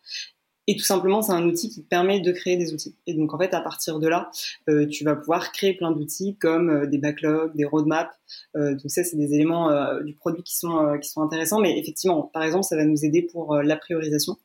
[0.67, 2.95] Et tout simplement, c'est un outil qui te permet de créer des outils.
[3.05, 4.31] Et donc, en fait, à partir de là,
[4.67, 8.11] euh, tu vas pouvoir créer plein d'outils comme euh, des backlogs, des roadmaps.
[8.55, 11.59] Euh, donc ça, c'est des éléments euh, du produit qui sont euh, qui sont intéressants.
[11.59, 14.37] Mais effectivement, par exemple, ça va nous aider pour la priorisation.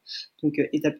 [0.42, 0.96] Donc, étape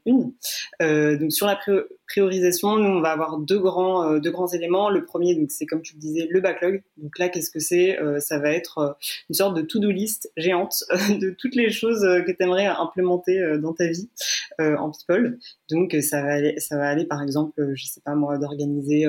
[0.80, 1.16] 1.
[1.16, 1.58] donc, sur la
[2.06, 4.90] priorisation, nous, on va avoir deux grands deux grands éléments.
[4.90, 6.82] Le premier, donc, c'est comme tu le disais, le backlog.
[6.98, 7.98] Donc là, qu'est-ce que c'est?
[8.20, 8.98] Ça va être
[9.30, 10.84] une sorte de to-do list géante
[11.20, 14.10] de toutes les choses que tu aimerais implémenter dans ta vie
[14.58, 15.38] en people.
[15.70, 19.06] Donc, ça va aller, par exemple, je sais pas moi, d'organiser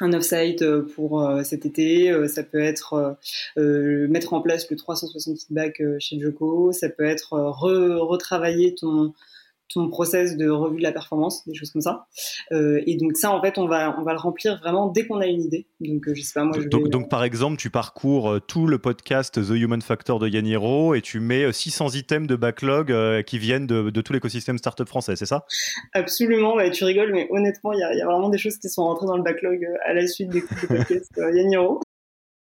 [0.00, 3.16] un off-site euh, pour euh, cet été, euh, ça peut être
[3.56, 9.12] mettre en place le 360 feedback chez Joko, ça peut être retravailler ton
[9.72, 12.06] ton process de revue de la performance, des choses comme ça.
[12.52, 15.20] Euh, et donc ça, en fait, on va on va le remplir vraiment dès qu'on
[15.20, 15.66] a une idée.
[15.80, 16.56] Donc je sais pas moi.
[16.58, 20.94] Je donc, donc par exemple, tu parcours tout le podcast The Human Factor de Yaniro
[20.94, 24.88] et tu mets 600 items de backlog euh, qui viennent de, de tout l'écosystème startup
[24.88, 25.44] français, c'est ça?
[25.92, 26.54] Absolument.
[26.54, 28.82] Ouais, tu rigoles, mais honnêtement, il y a, y a, vraiment des choses qui sont
[28.82, 31.80] rentrées dans le backlog à la suite des podcasts Yaniro.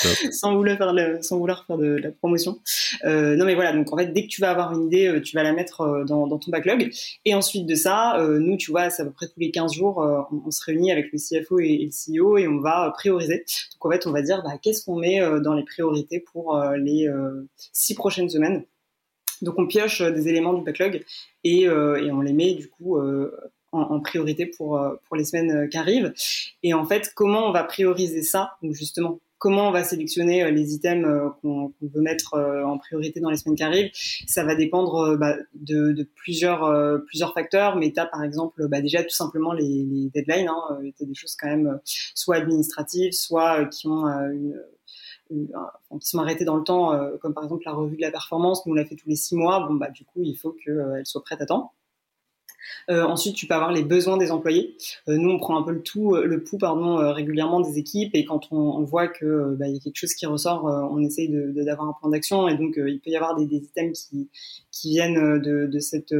[0.32, 2.58] sans vouloir faire de, la promotion.
[3.04, 5.20] Euh, non mais voilà, donc en fait dès que tu vas avoir une idée, euh,
[5.20, 6.90] tu vas la mettre euh, dans, ton backlog.
[7.24, 9.98] Et ensuite de ça, nous tu vois, c'est à peu près tous les 15 jours,
[9.98, 13.44] on, se réunit avec le CFO et, le CEO et on va prioriser.
[13.72, 17.08] Donc en fait on va dire bah, qu'est-ce qu'on met dans les priorités pour les
[17.72, 18.64] six prochaines semaines.
[19.42, 21.04] Donc on pioche des éléments du backlog
[21.44, 22.98] et, on les met du coup
[23.72, 26.12] en, priorité pour, pour les semaines qui arrivent.
[26.62, 31.32] Et en fait, comment on va prioriser ça justement, comment on va sélectionner les items
[31.42, 33.90] qu'on veut mettre en priorité dans les semaines qui arrivent,
[34.26, 37.76] ça va dépendre bah, de, plusieurs plusieurs facteurs.
[37.76, 41.48] Mais tu as par exemple bah, déjà tout simplement les, deadlines, hein, des choses quand
[41.48, 41.80] même
[42.14, 44.54] soit administratives, soit qui ont une
[45.30, 48.72] qui sont arrêtés dans le temps, comme par exemple la revue de la performance, nous
[48.72, 51.22] on l'a fait tous les six mois, bon bah du coup il faut qu'elle soit
[51.22, 51.72] prête à temps.
[52.88, 54.76] Euh, ensuite, tu peux avoir les besoins des employés.
[55.08, 58.14] Euh, nous, on prend un peu le tout, euh, le pouls, pardon, régulièrement des équipes,
[58.14, 61.86] et quand on, voit que bah, y a quelque chose qui ressort, on essaye d'avoir
[61.86, 64.28] de, un plan d'action, et donc il peut y avoir des, des items qui,
[64.70, 66.14] qui viennent de, de cette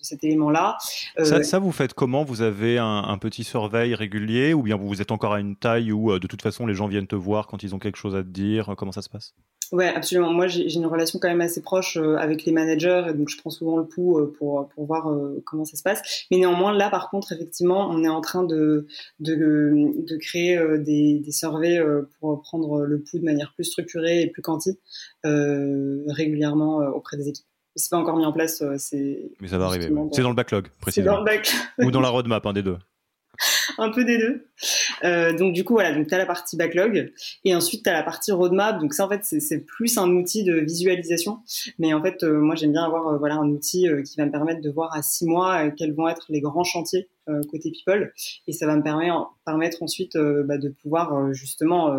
[0.00, 0.76] cet élément-là.
[1.22, 2.24] Ça, vous faites comment?
[2.24, 5.92] Vous avez un, un, petit surveil régulier ou bien vous êtes encore à une taille
[5.92, 8.22] où de toute façon les gens viennent te voir quand ils ont quelque chose à
[8.22, 8.74] te dire?
[8.76, 9.34] Comment ça se passe?
[9.72, 10.32] Ouais, absolument.
[10.32, 13.36] Moi, j'ai une relation quand même assez proche euh, avec les managers, et donc je
[13.36, 16.26] prends souvent le pouls euh, pour pour voir euh, comment ça se passe.
[16.30, 18.86] Mais néanmoins, là, par contre, effectivement, on est en train de
[19.20, 19.34] de,
[20.06, 21.80] de créer des, des surveys
[22.18, 24.78] pour prendre le pouls de manière plus structurée et plus quanti
[25.24, 27.47] régulièrement auprès des équipes.
[27.78, 28.62] C'est pas encore mis en place.
[28.76, 29.30] c'est.
[29.40, 29.88] Mais ça va arriver.
[30.12, 31.14] C'est dans le backlog, précisément.
[31.14, 31.60] Dans le backlog.
[31.78, 32.76] Ou dans la roadmap, un des deux.
[33.78, 34.46] un peu des deux.
[35.04, 37.12] Euh, donc du coup voilà, donc tu as la partie backlog
[37.44, 38.80] et ensuite tu as la partie roadmap.
[38.80, 41.38] Donc ça en fait c'est plus un outil de visualisation,
[41.78, 44.32] mais en fait euh, moi j'aime bien avoir euh, voilà un outil qui va me
[44.32, 47.17] permettre de voir à six mois quels vont être les grands chantiers euh,
[47.50, 48.12] côté people.
[48.46, 51.96] Et ça va me permettre, ensuite euh, bah, de pouvoir euh, justement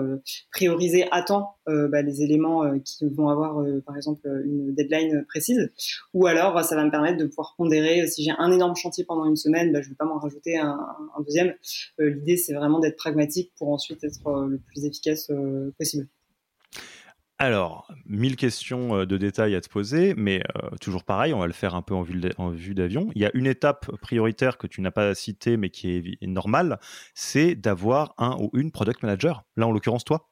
[0.52, 5.72] prioriser à temps bah, les éléments qui vont avoir par exemple une deadline précise.
[6.14, 8.08] Ou alors ça va me permettre de pouvoir pondérer.
[8.08, 10.58] Si j'ai un énorme chantier pendant une semaine bah, je ne vais pas m'en rajouter
[10.58, 11.54] un deuxième.
[12.00, 15.32] L'idée c'est vraiment d'être pragmatique pour ensuite être le plus efficace
[15.78, 16.08] possible
[17.42, 21.48] alors, mille questions euh, de détails à te poser, mais euh, toujours pareil, on va
[21.48, 23.10] le faire un peu en vue d'avion.
[23.16, 26.80] Il y a une étape prioritaire que tu n'as pas citée, mais qui est normale,
[27.14, 29.46] c'est d'avoir un ou une product manager.
[29.56, 30.30] Là, en l'occurrence, toi.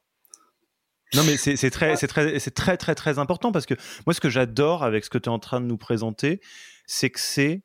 [1.14, 3.74] Non, mais c'est très, c'est très, c'est très, très, très important parce que
[4.06, 6.42] moi, ce que j'adore avec ce que tu es en train de nous présenter,
[6.86, 7.62] c'est que c'est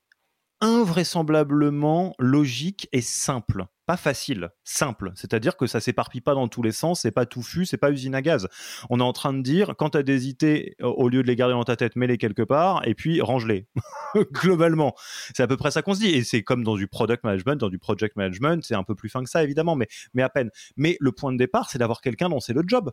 [0.64, 3.66] invraisemblablement logique et simple.
[3.86, 5.12] Pas facile, simple.
[5.14, 8.16] C'est-à-dire que ça s'éparpille pas dans tous les sens, c'est pas touffu, c'est pas usine
[8.16, 8.48] à gaz.
[8.90, 11.36] On est en train de dire, quand tu as des idées, au lieu de les
[11.36, 13.68] garder dans ta tête, mets-les quelque part et puis range-les.
[14.32, 14.96] Globalement.
[15.36, 16.12] C'est à peu près ça qu'on se dit.
[16.12, 19.10] Et c'est comme dans du product management, dans du project management, c'est un peu plus
[19.10, 20.50] fin que ça, évidemment, mais, mais à peine.
[20.78, 22.90] Mais le point de départ, c'est d'avoir quelqu'un dont c'est le job.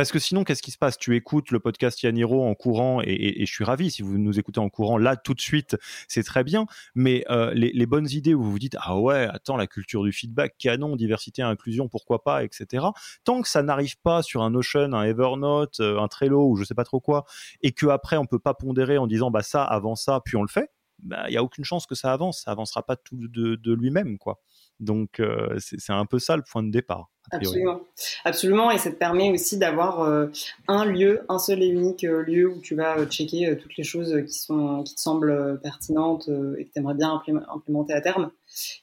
[0.00, 0.96] Parce que sinon, qu'est-ce qui se passe?
[0.96, 4.58] Tu écoutes le podcast Yaniro en courant, et, je suis ravi si vous nous écoutez
[4.58, 5.76] en courant là tout de suite,
[6.08, 6.64] c'est très bien.
[6.94, 10.10] Mais euh, les, bonnes idées où vous vous dites ah ouais, attends la culture du
[10.10, 12.86] feedback, canon, diversité, inclusion, pourquoi pas, etc.
[13.24, 16.64] Tant que ça n'arrive pas sur un Notion, un Evernote, euh, un Trello ou je
[16.64, 17.26] sais pas trop quoi,
[17.60, 20.42] et que après on peut pas pondérer en disant bah ça avant ça, puis on
[20.42, 20.70] le fait,
[21.02, 22.44] bah il y a aucune chance que ça avance.
[22.44, 24.40] Ça avancera pas tout de, de lui-même quoi.
[24.80, 27.10] Donc euh, c'est un peu ça le point de départ.
[27.32, 27.82] Absolument.
[28.24, 30.26] Absolument, et ça te permet aussi d'avoir euh,
[30.66, 34.24] un lieu, un seul et unique euh, lieu où tu vas checker toutes les choses
[34.26, 37.22] qui, sont, qui te semblent pertinentes et que tu aimerais bien
[37.54, 38.32] implémenter à terme.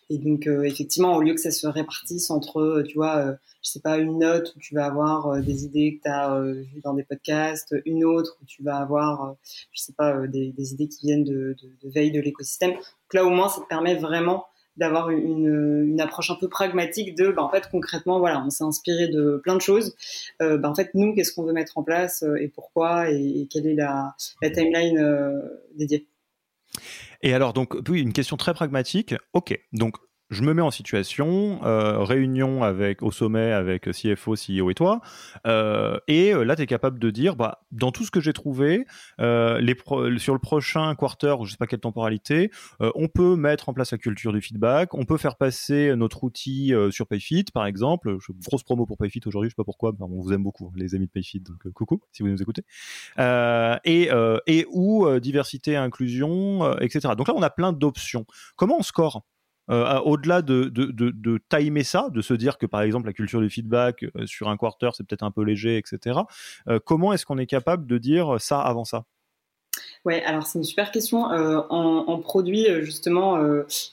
[0.09, 3.97] Et donc, effectivement, au lieu que ça se répartisse entre, tu vois, je sais pas,
[3.97, 7.75] une note où tu vas avoir des idées que tu as vues dans des podcasts,
[7.85, 9.35] une autre où tu vas avoir,
[9.73, 12.71] je sais pas, des, idées qui viennent de, de veille de l'écosystème.
[12.71, 14.45] Donc là, au moins, ça te permet vraiment
[14.77, 18.63] d'avoir une, une, approche un peu pragmatique de, bah, en fait, concrètement, voilà, on s'est
[18.63, 19.95] inspiré de plein de choses.
[20.41, 23.47] Euh, bah, en fait, nous, qu'est-ce qu'on veut mettre en place euh, et pourquoi et,
[23.51, 25.41] quelle est la, timeline euh,
[25.75, 26.07] dédiée?
[27.23, 29.15] Et alors, donc, oui, une question très pragmatique.
[29.33, 29.95] Ok, donc
[30.29, 35.01] je me mets en situation, euh, réunion avec au sommet avec CFO, CEO et toi,
[35.45, 38.33] euh, et euh, là tu es capable de dire, bah, dans tout ce que j'ai
[38.33, 38.85] trouvé,
[39.17, 43.91] sur le prochain quarter, ou je sais pas quelle temporalité, on peut mettre en place
[43.91, 48.63] la culture du feedback, on peut faire passer notre outil sur PayFit par exemple, grosse
[48.63, 51.11] promo pour PayFit aujourd'hui, je sais pas pourquoi, on vous aime beaucoup les amis de
[51.11, 52.63] PayFit, donc coucou si vous nous écoutez,
[53.17, 54.09] et,
[54.47, 57.13] et ou diversité, inclusion, etc.
[57.17, 58.25] Donc là on a plein d'options.
[58.55, 59.23] Comment on score?
[59.69, 63.41] Euh, au-delà de, de, de, timer ça, de se dire que par exemple la culture
[63.41, 66.19] du feedback euh, sur un quarter c'est peut-être un peu léger, etc.
[66.67, 69.03] Euh, comment est-ce qu'on est capable de dire ça avant ça?
[70.05, 71.25] Ouais, alors c'est une super question.
[71.25, 73.37] en, produit, justement,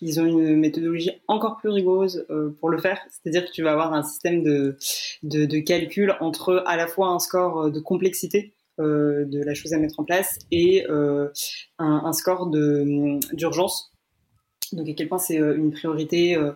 [0.00, 2.26] ils ont une méthodologie encore plus rigoureuse
[2.60, 3.00] pour le faire.
[3.10, 4.76] C'est-à-dire que tu vas avoir un système de,
[5.24, 9.78] de, de, calcul entre à la fois un score de complexité de la chose à
[9.78, 11.32] mettre en place et un,
[11.78, 12.48] un, score
[13.32, 13.93] d'urgence
[14.74, 16.52] donc à quel point c'est euh, une priorité, euh,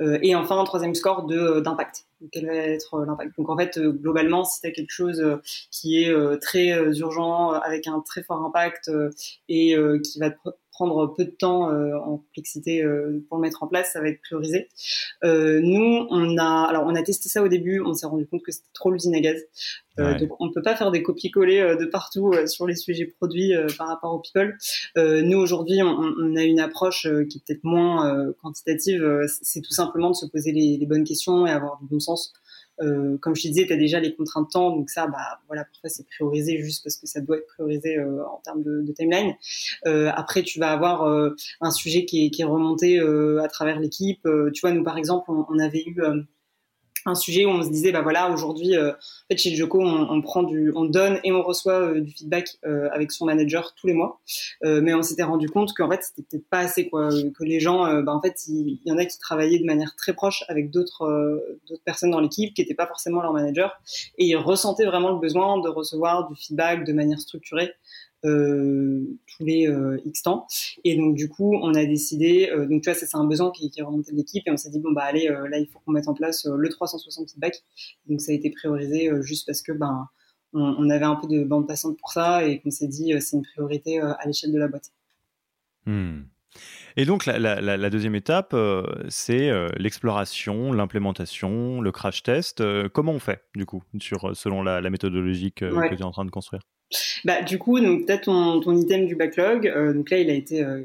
[0.00, 2.06] euh, et enfin un troisième score d'impact.
[2.30, 3.36] Quel va être l'impact?
[3.36, 5.40] Donc en fait, globalement, si tu as quelque chose
[5.72, 8.92] qui est très urgent, avec un très fort impact
[9.48, 10.36] et qui va te
[10.72, 12.82] prendre peu de temps en complexité
[13.28, 14.68] pour le mettre en place, ça va être priorisé.
[15.22, 18.52] nous, on a, alors on a testé ça au début, on s'est rendu compte que
[18.52, 19.40] c'était trop l'usine à gaz.
[19.98, 23.88] Donc on ne peut pas faire des copier-coller de partout sur les sujets produits par
[23.88, 24.56] rapport au people.
[24.96, 29.26] nous aujourd'hui, on, on, a une approche qui est peut-être moins quantitative.
[29.42, 32.32] c'est tout simplement de se poser les, les bonnes questions et avoir du bon sens
[32.82, 35.40] euh, comme je te disais, tu as déjà les contraintes de temps, donc ça, bah,
[35.46, 38.92] voilà, parfois c'est priorisé juste parce que ça doit être priorisé euh, en termes de,
[38.92, 39.34] timeline.
[39.86, 41.02] Euh, après, tu vas avoir
[41.60, 44.26] un sujet qui est, remonté à travers l'équipe.
[44.52, 46.02] tu vois, nous par exemple, on avait eu
[47.06, 50.10] un sujet où on se disait bah voilà aujourd'hui euh, en fait chez Joko on,
[50.10, 53.74] on, prend du on donne et on reçoit euh, du feedback euh, avec son manager
[53.74, 54.20] tous les mois.
[54.62, 57.08] Mais on s'était rendu compte qu'en fait c'était peut-être pas assez quoi.
[57.08, 60.12] Que les gens bah en fait il, y en a qui travaillaient de manière très
[60.12, 63.80] proche avec d'autres d'autres personnes dans l'équipe qui n'étaient pas forcément leur manager
[64.18, 69.44] et ils ressentaient vraiment le besoin de recevoir du feedback de manière structurée euh, tous
[69.44, 70.46] les euh, X temps.
[70.84, 73.70] Et donc du coup, on a décidé, euh, donc tu vois, c'est un besoin qui,
[73.70, 75.80] qui est remonté de l'équipe et on s'est dit bon bah allez, là il faut
[75.80, 77.62] qu'on mette en place le 360 feedback.
[78.06, 80.08] Donc ça a été priorisé juste parce que ben
[80.54, 83.42] on, avait un peu de bande passante pour ça et qu'on s'est dit c'est une
[83.42, 84.92] priorité à l'échelle de la boîte.
[85.86, 86.24] Hmm.
[86.96, 88.54] Et donc la, la, la, deuxième étape,
[89.08, 92.62] c'est l'exploration, l'implémentation, le crash test.
[92.90, 96.26] comment on fait du coup, sur, selon la, méthodologie que, que tu es en train
[96.26, 96.62] de construire?
[97.24, 99.66] Bah, du coup, donc peut-être ton, ton, item du backlog.
[99.66, 100.82] Euh, donc là, il a été euh,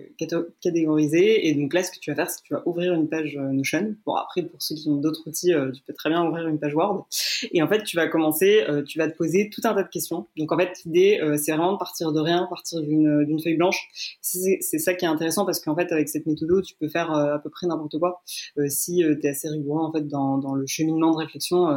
[0.61, 1.47] catégorisé.
[1.47, 3.35] Et donc là, ce que tu vas faire, c'est que tu vas ouvrir une page
[3.37, 3.95] euh, Notion.
[4.05, 6.75] Bon, après, pour ceux qui ont d'autres outils, tu peux très bien ouvrir une page
[6.75, 7.07] Word.
[7.51, 10.27] Et en fait, tu vas commencer, tu vas te poser tout un tas de questions.
[10.37, 13.87] Donc en fait, l'idée, c'est vraiment de partir de rien, partir d'une feuille blanche.
[14.21, 17.39] C'est ça qui est intéressant parce qu'en fait, avec cette méthode, tu peux faire à
[17.39, 18.21] peu près n'importe quoi
[18.67, 21.67] si tu es assez rigoureux en fait dans le cheminement de réflexion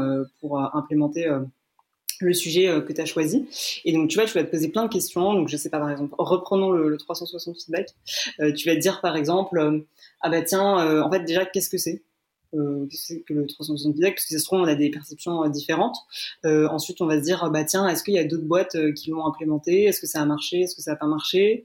[0.40, 1.28] pour implémenter
[2.26, 3.46] le sujet euh, que tu as choisi.
[3.84, 5.32] Et donc, tu vois, tu vas te poser plein de questions.
[5.34, 7.88] Donc, je sais pas, par exemple, reprenons le, 360 feedback.
[8.40, 9.80] Euh, tu vas te dire, par exemple, euh,
[10.20, 12.02] ah bah tiens, en fait, déjà, qu'est-ce que c'est
[12.52, 14.14] Qu'est-ce que le 360 feedback?
[14.14, 15.96] Parce que ça se trouve, on a des perceptions différentes.
[16.44, 19.24] ensuite, on va se dire, bah tiens, est-ce qu'il y a d'autres boîtes qui l'ont
[19.24, 19.84] implémenté?
[19.84, 20.62] Est-ce que ça a marché?
[20.62, 21.64] Est-ce que ça n'a pas marché?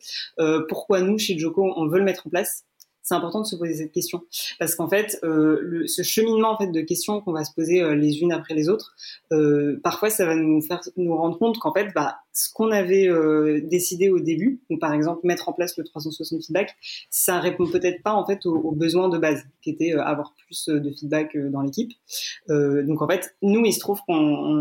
[0.70, 2.66] Pourquoi nous, chez Joko, on veut le mettre en place?
[3.06, 4.24] C'est important de se poser cette question.
[4.58, 7.82] Parce qu'en fait, euh, le, ce cheminement en fait de questions qu'on va se poser
[7.82, 8.95] euh, les unes après les autres,
[9.32, 13.07] euh, parfois ça va nous faire nous rendre compte qu'en fait, bah, ce qu'on avait
[13.07, 16.75] euh, décidé au début, donc par exemple mettre en place le 360 feedback,
[17.09, 20.67] ça répond peut-être pas en fait aux, besoins de base, qui était euh, avoir plus
[20.67, 21.91] de feedback dans l'équipe.
[22.49, 24.55] donc en fait, nous, il se trouve qu'on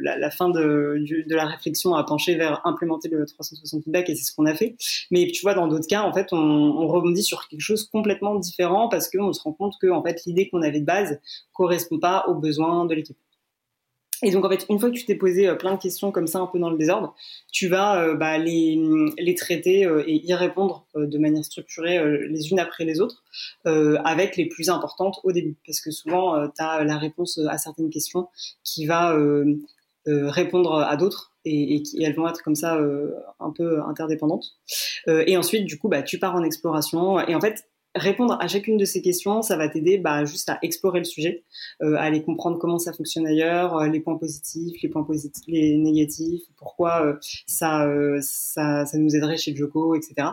[0.00, 4.14] la, la, fin de, de la réflexion a penché vers implémenter le 360 feedback et
[4.14, 4.76] c'est ce qu'on a fait.
[5.10, 8.34] Mais tu vois, dans d'autres cas, en fait, on, on rebondit sur quelque chose complètement
[8.36, 11.20] différent parce qu'on se rend compte que en fait l'idée qu'on avait de base
[11.52, 13.18] correspond pas aux besoins de l'équipe.
[14.22, 16.26] Et donc en fait, une fois que tu t'es posé euh, plein de questions comme
[16.26, 17.14] ça, un peu dans le désordre,
[17.52, 21.98] tu vas euh, bah, les, traiter euh, et y répondre de manière structurée
[22.28, 23.22] les unes après les autres,
[23.64, 27.90] avec les plus importantes au début, parce que souvent tu as la réponse à certaines
[27.90, 28.28] questions
[28.64, 29.16] qui va
[30.06, 32.78] répondre à d'autres et, et, elles vont être comme ça
[33.40, 34.56] un peu interdépendantes.
[35.06, 38.76] et ensuite, du coup, bah, tu pars en exploration et en fait répondre à chacune
[38.76, 41.44] de ces questions, ça va t'aider bah, juste à explorer le sujet,
[41.82, 45.44] euh, à aller comprendre comment ça fonctionne ailleurs, euh, les points positifs, les points positifs,
[45.46, 47.16] les négatifs, pourquoi euh,
[47.46, 47.88] ça,
[48.20, 50.28] ça, ça nous aiderait chez Joko, etc.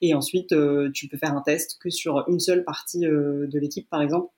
[0.00, 0.54] Et ensuite,
[0.92, 4.28] tu peux faire un test que sur une seule partie de l'équipe, par exemple,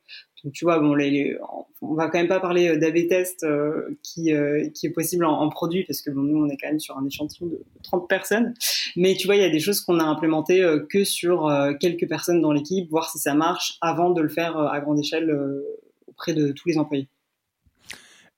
[0.46, 1.36] donc tu vois, bon, les,
[1.82, 5.24] on va quand même pas parler euh, d'AB test euh, qui, euh, qui est possible
[5.24, 8.08] en, produit parce que bon, nous on est quand même sur un échantillon de 30
[8.08, 8.54] personnes.
[8.94, 12.40] Mais tu vois, il y a des choses qu'on a implémentées que sur quelques personnes
[12.40, 15.36] dans l'équipe, voir si ça marche avant de le faire à grande échelle
[16.06, 17.08] auprès de tous les employés.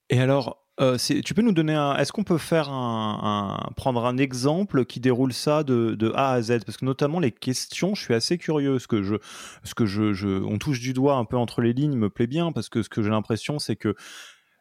[0.08, 1.96] Et alors, euh, tu peux nous donner un.
[1.96, 6.42] Est-ce qu'on peut faire un, prendre un exemple qui déroule ça de, de, A à
[6.42, 6.60] Z?
[6.64, 8.78] Parce que notamment les questions, je suis assez curieux.
[8.78, 9.16] Ce que je,
[9.64, 12.28] ce que je, je, on touche du doigt un peu entre les lignes me plaît
[12.28, 13.96] bien parce que ce que j'ai l'impression, c'est que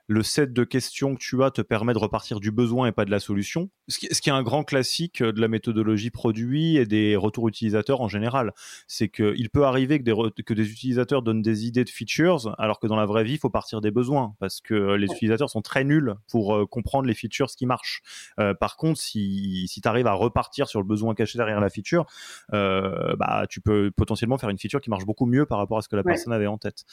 [0.08, 3.04] le set de questions que tu as te permet de repartir du besoin et pas
[3.04, 3.70] de la solution.
[3.90, 8.08] Ce qui, est un grand classique de la méthodologie produit et des retours utilisateurs en
[8.08, 8.54] général.
[8.88, 12.80] C'est qu'il peut arriver que des, que des utilisateurs donnent des idées de features, alors
[12.80, 15.62] que dans la vraie vie, il faut partir des besoins, parce que les utilisateurs sont
[15.62, 18.02] très nuls pour euh, comprendre les features qui marchent.
[18.40, 21.70] Euh, par contre, si, si tu arrives à repartir sur le besoin caché derrière la
[21.70, 22.06] feature,
[22.54, 25.82] euh, bah, tu peux potentiellement faire une feature qui marche beaucoup mieux par rapport à
[25.82, 26.86] ce que la personne avait en tête.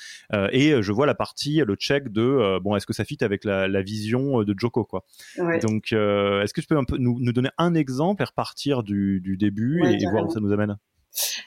[0.53, 3.83] et je vois la partie, le check de, bon, est-ce que ça fit avec la,
[3.83, 5.05] vision euh, de Joko quoi.
[5.63, 9.37] Donc euh, est-ce que tu peux un peu nous, donner un exemple et repartir du,
[9.39, 10.77] début et, voir où ça nous amène?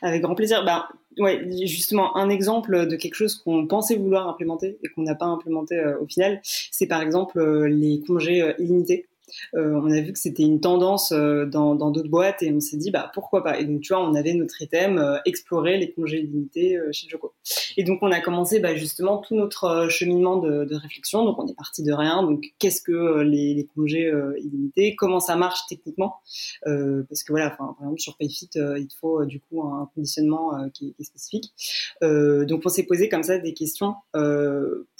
[0.02, 0.64] Avec grand plaisir.
[0.64, 0.88] Bah,
[1.20, 5.26] ouais, justement, un exemple de quelque chose qu'on pensait vouloir implémenter et qu'on n'a pas
[5.26, 9.08] implémenté euh, au final, c'est par exemple les congés illimités.
[9.56, 12.78] Euh, on a vu que c'était une tendance euh, dans d'autres boîtes et on s'est
[12.78, 13.60] dit bah pourquoi pas?
[13.60, 17.34] Et donc tu vois, on avait notre euh, explorer les congés limités chez Joko.
[17.78, 21.26] Et donc on a commencé bah, justement tout notre cheminement de, réflexion.
[21.26, 22.24] Donc on est parti de rien.
[22.24, 24.96] Donc qu'est-ce que les, les, congés illimités?
[24.96, 26.18] Comment ça marche techniquement?
[26.64, 31.04] Parce que voilà, par exemple sur Payfit, il faut du coup un conditionnement qui, est
[31.04, 31.54] spécifique.
[32.02, 33.96] donc on s'est posé comme ça des questions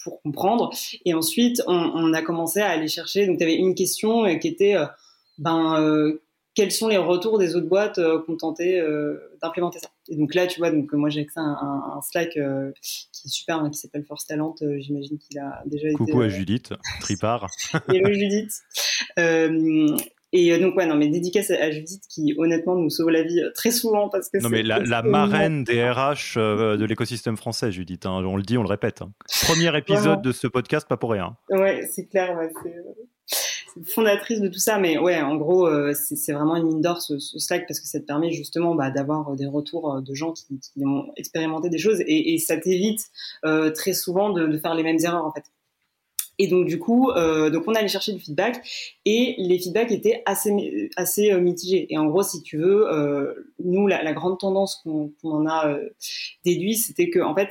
[0.04, 0.72] pour comprendre.
[1.06, 3.28] Et ensuite on, a commencé à aller chercher.
[3.28, 4.86] Donc tu avais une question qui était euh,
[5.38, 6.22] ben euh,
[6.58, 8.84] quels sont les retours des autres boîtes euh, qui ont tenté
[9.44, 9.90] d'implémenter ça.
[10.10, 13.60] Et donc là, tu vois, donc moi j'ai accès à un, Slack qui est super,
[13.60, 14.56] hein, qui s'appelle Force Talent.
[14.80, 15.98] J'imagine qu'il a déjà été.
[15.98, 17.46] Coucou à Judith Tripart.
[17.94, 18.52] Hello Judith.
[20.34, 23.70] et donc ouais, non, mais dédicace à Judith qui honnêtement nous sauve la vie très
[23.70, 24.40] souvent parce que.
[24.40, 28.08] Non mais la, marraine des RH de l'écosystème français, Judith.
[28.08, 29.04] Hein, on le dit, on le répète.
[29.04, 29.12] Hein.
[29.44, 31.38] Premier épisode de ce podcast, pas pour rien.
[31.52, 32.36] Ouais, c'est clair.
[32.36, 32.50] Ouais,
[33.86, 37.18] fondatrice de tout ça, mais ouais, en gros, euh, c'est vraiment une mine d'or ce,
[37.20, 40.34] Slack parce que ça te permet justement bah, d'avoir euh, des retours euh, de gens
[40.34, 40.46] qui,
[40.84, 43.02] ont expérimenté des choses et, ça t'évite
[43.44, 45.44] très souvent de, faire les mêmes erreurs en fait.
[46.40, 48.62] Et donc du coup, donc on allait chercher du feedback
[49.06, 51.88] et les feedbacks étaient assez assez mitigés.
[51.92, 52.86] Et en gros, si tu veux,
[53.64, 55.78] nous la, grande tendance qu'on en a
[56.46, 57.50] déduit, c'était que en fait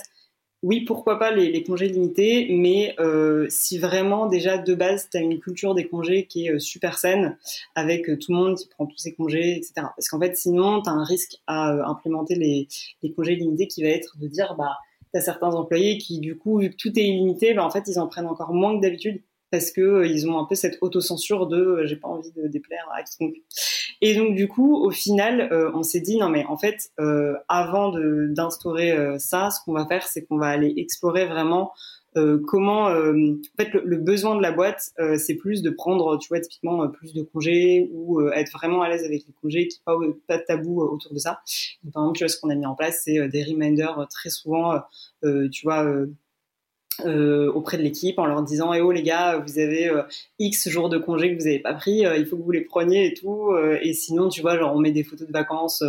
[0.66, 5.38] oui, pourquoi pas les, congés limités, mais euh, si vraiment déjà de base tu une
[5.38, 7.38] culture des congés qui est euh, super saine,
[7.76, 9.74] avec euh, tout le monde qui prend tous ses congés, etc.
[9.76, 13.90] Parce qu'en fait, sinon, tu as un risque à implémenter les, congés limités qui va
[13.90, 14.78] être de dire, bah,
[15.12, 17.84] tu as certains employés qui, du coup, vu que tout est illimité, bah, en fait,
[17.86, 21.46] ils en prennent encore moins que d'habitude parce que ils ont un peu cette autocensure
[21.46, 23.36] de j'ai pas envie de déplaire à quiconque.
[24.00, 26.90] Et donc du coup, au final, euh, on s'est dit non mais en fait,
[27.48, 27.92] avant
[28.28, 31.72] d'instaurer ça, ce qu'on va faire, c'est qu'on va aller explorer vraiment
[32.46, 36.88] comment en fait le, besoin de la boîte c'est plus de prendre tu vois typiquement
[36.88, 40.44] plus de congés ou être vraiment à l'aise avec les congés qui pas pas de
[40.44, 41.40] tabou autour de ça.
[41.92, 44.80] Par exemple tu vois ce qu'on a mis en place c'est des reminders très souvent
[45.22, 45.86] tu vois
[47.04, 50.02] euh, auprès de l'équipe en leur disant eh oh les gars vous avez euh,
[50.38, 52.62] x jours de congé que vous n'avez pas pris euh, il faut que vous les
[52.62, 53.50] preniez et tout
[53.82, 55.82] et sinon tu vois genre on met des photos de vacances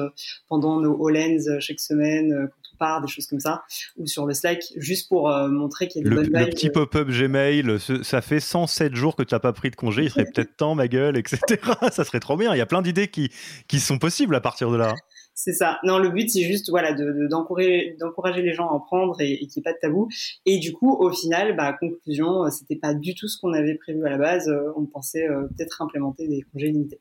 [0.47, 3.63] pendant nos Hollands chaque semaine quand on part des choses comme ça
[3.97, 6.69] ou sur le Slack juste pour montrer qu'il y a des le, bonnes le petit
[6.69, 10.25] pop-up Gmail ça fait 107 jours que tu n'as pas pris de congé il serait
[10.33, 11.57] peut-être temps ma gueule etc
[11.91, 12.53] ça serait trop bien.
[12.53, 13.31] Il y a plein d'idées qui
[13.67, 14.93] qui sont possibles à partir de là
[15.39, 15.79] c'est ça.
[15.83, 19.33] Non, le but c'est juste voilà de d'encourager d'encourager les gens à en prendre et,
[19.33, 20.09] et qu'il n'y ait pas de tabou.
[20.47, 23.75] Et du coup, au final, bah conclusion, euh, c'était pas du tout ce qu'on avait
[23.75, 24.49] prévu à la base.
[24.49, 26.99] Euh, on pensait euh, peut-être implémenter des congés limités.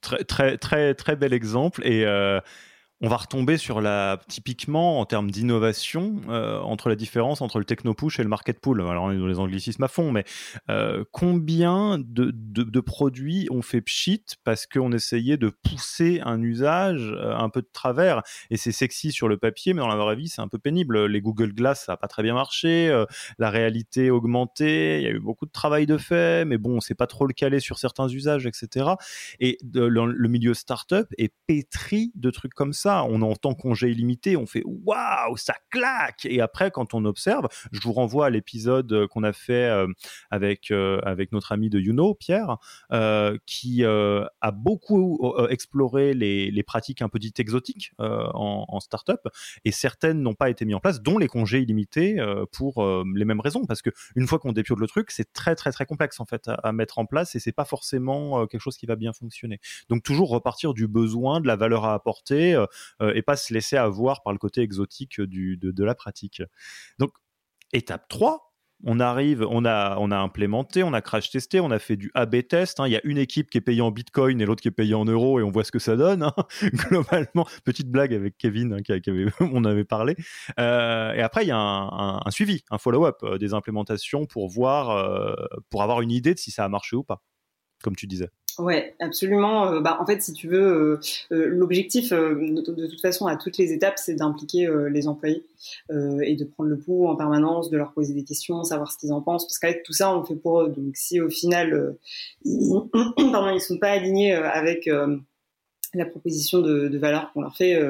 [0.00, 2.04] Très très très très bel exemple et
[3.02, 7.64] on va retomber sur la typiquement en termes d'innovation euh, entre la différence entre le
[7.64, 8.82] techno-push et le market pool.
[8.82, 10.24] Alors on est dans les anglicismes à fond, mais
[10.68, 17.12] euh, combien de, de, produits ont fait pchit parce qu'on essayait de pousser un usage
[17.16, 18.22] euh, un peu de travers?
[18.50, 21.06] Et c'est sexy sur le papier, mais dans la vraie vie c'est un peu pénible.
[21.06, 23.04] Les Google Glass ça a pas très bien marché,
[23.38, 26.80] la réalité augmentée, il y a eu beaucoup de travail de fait, mais bon on
[26.80, 28.90] sait pas trop le caler sur certains usages, etc.
[29.38, 34.36] Et le, le milieu startup est pétri de trucs comme ça on entend congé illimité,
[34.36, 36.24] on fait waouh, ça claque.
[36.24, 39.86] Et après, quand on observe, je vous renvoie à l'épisode euh, qu'on a fait euh,
[40.30, 42.58] avec euh, avec notre ami de Youno, Pierre,
[43.46, 49.20] qui a beaucoup exploré les, pratiques un peu dites exotiques en, startup,
[49.64, 52.18] et certaines n'ont pas été mises en place, dont les congés illimités
[52.52, 52.84] pour
[53.14, 55.86] les mêmes raisons, parce que une fois qu'on dépiote le truc, c'est très très très
[55.86, 58.86] complexe en fait à, à mettre en place, et c'est pas forcément quelque chose qui
[58.86, 59.60] va bien fonctionner.
[59.88, 62.62] Donc toujours repartir du besoin, de la valeur à apporter,
[63.00, 66.42] et pas se laisser avoir par le côté exotique du, de, la pratique.
[66.98, 67.12] Donc,
[67.72, 68.50] étape 3,
[68.84, 72.10] on arrive, on a, on a implémenté, on a crash testé, on a fait du
[72.14, 72.80] A/B test.
[72.80, 72.86] Hein.
[72.86, 74.94] Il y a une équipe qui est payée en Bitcoin et l'autre qui est payée
[74.94, 76.22] en euros et on voit ce que ça donne.
[76.22, 76.32] Hein.
[76.72, 80.16] Globalement, petite blague avec Kevin hein, qui, avait, on avait parlé.
[80.58, 85.36] Euh, et après, il y a un, suivi, un follow-up euh, des implémentations pour voir,
[85.68, 87.22] pour avoir une idée de si ça a marché ou pas,
[87.82, 88.28] comme tu disais.
[88.58, 89.72] Ouais, absolument.
[89.72, 91.00] Euh, bah, en fait, si tu veux, euh,
[91.32, 95.44] euh, l'objectif, de, toute façon, à toutes les étapes, c'est d'impliquer les employés
[95.90, 99.12] et de prendre le pouls en permanence, de leur poser des questions, savoir ce qu'ils
[99.12, 100.68] en pensent, parce qu'avec tout ça, on le fait pour eux.
[100.70, 101.96] Donc, si au final,
[102.44, 102.72] ils,
[103.32, 104.88] pardon, ils sont pas alignés avec
[105.94, 107.80] la proposition de, valeur qu'on leur fait,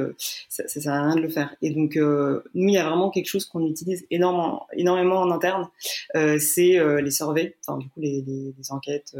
[0.48, 1.54] ça, ça sert à rien de le faire.
[1.62, 5.68] Et donc, nous, il y a vraiment quelque chose qu'on utilise énormément, énormément en interne,
[6.14, 9.14] c'est les surveys, du coup, les, les enquêtes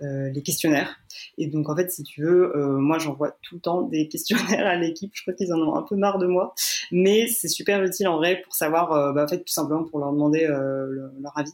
[0.00, 0.98] les questionnaires.
[1.38, 4.76] Et donc, en fait, si tu veux, moi, j'envoie tout le temps des questionnaires à
[4.76, 5.12] l'équipe.
[5.14, 6.54] Je crois qu'ils en ont un peu marre de moi.
[6.92, 10.12] Mais c'est super utile en vrai pour savoir, bah, en fait, tout simplement pour leur
[10.12, 11.52] demander leur avis.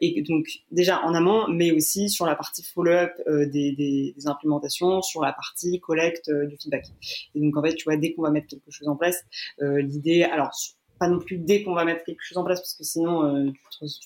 [0.00, 5.02] et donc, déjà en amont, mais aussi sur la partie follow-up des, des, des, implémentations,
[5.02, 6.86] sur la partie collecte du feedback.
[7.34, 9.24] Et donc, en fait, tu vois, dès qu'on va mettre quelque chose en place,
[9.60, 10.52] l'idée, alors,
[10.98, 13.50] pas non plus dès qu'on va mettre quelque chose en place parce que sinon euh,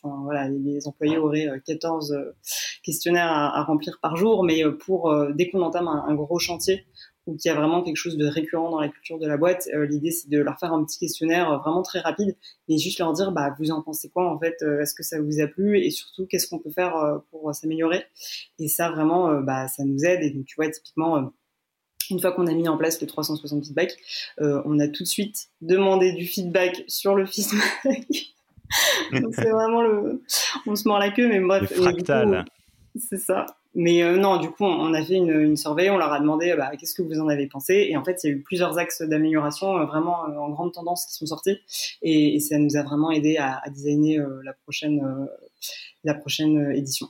[0.03, 2.33] enfin, voilà, les employés auraient 14 euh, euh,
[2.83, 6.87] questionnaires à, remplir par jour mais euh, pour dès qu'on entame un, gros chantier
[7.27, 9.69] ou qu'il y a vraiment quelque chose de récurrent dans la culture de la boîte
[9.89, 12.37] l'idée c'est de leur faire un petit questionnaire vraiment très rapide
[12.69, 15.41] et juste leur dire bah vous en pensez quoi en fait est-ce que ça vous
[15.41, 18.05] a plu et surtout qu'est-ce qu'on peut faire pour s'améliorer.
[18.59, 21.31] Et ça vraiment bah ça nous aide et donc tu vois typiquement
[22.11, 23.97] une fois qu'on a mis en place le 360 feedback,
[24.41, 28.07] euh, on a tout de suite demandé du feedback sur le feedback.
[29.13, 30.23] Donc c'est vraiment le,
[30.67, 31.73] on se mord la queue, mais bref.
[31.73, 32.45] fractal.
[32.97, 33.47] C'est ça.
[33.75, 36.55] Mais euh, non, du coup, on, a fait une, une surveille, on leur a demandé
[36.57, 37.87] bah, qu'est-ce que vous en avez pensé?
[37.89, 41.07] Et en fait, il y a eu plusieurs axes d'amélioration euh, vraiment en grande tendance
[41.07, 41.59] qui sont sortis.
[42.03, 45.29] Et, ça nous a vraiment aidé à, à designer la prochaine,
[46.03, 47.09] la prochaine édition.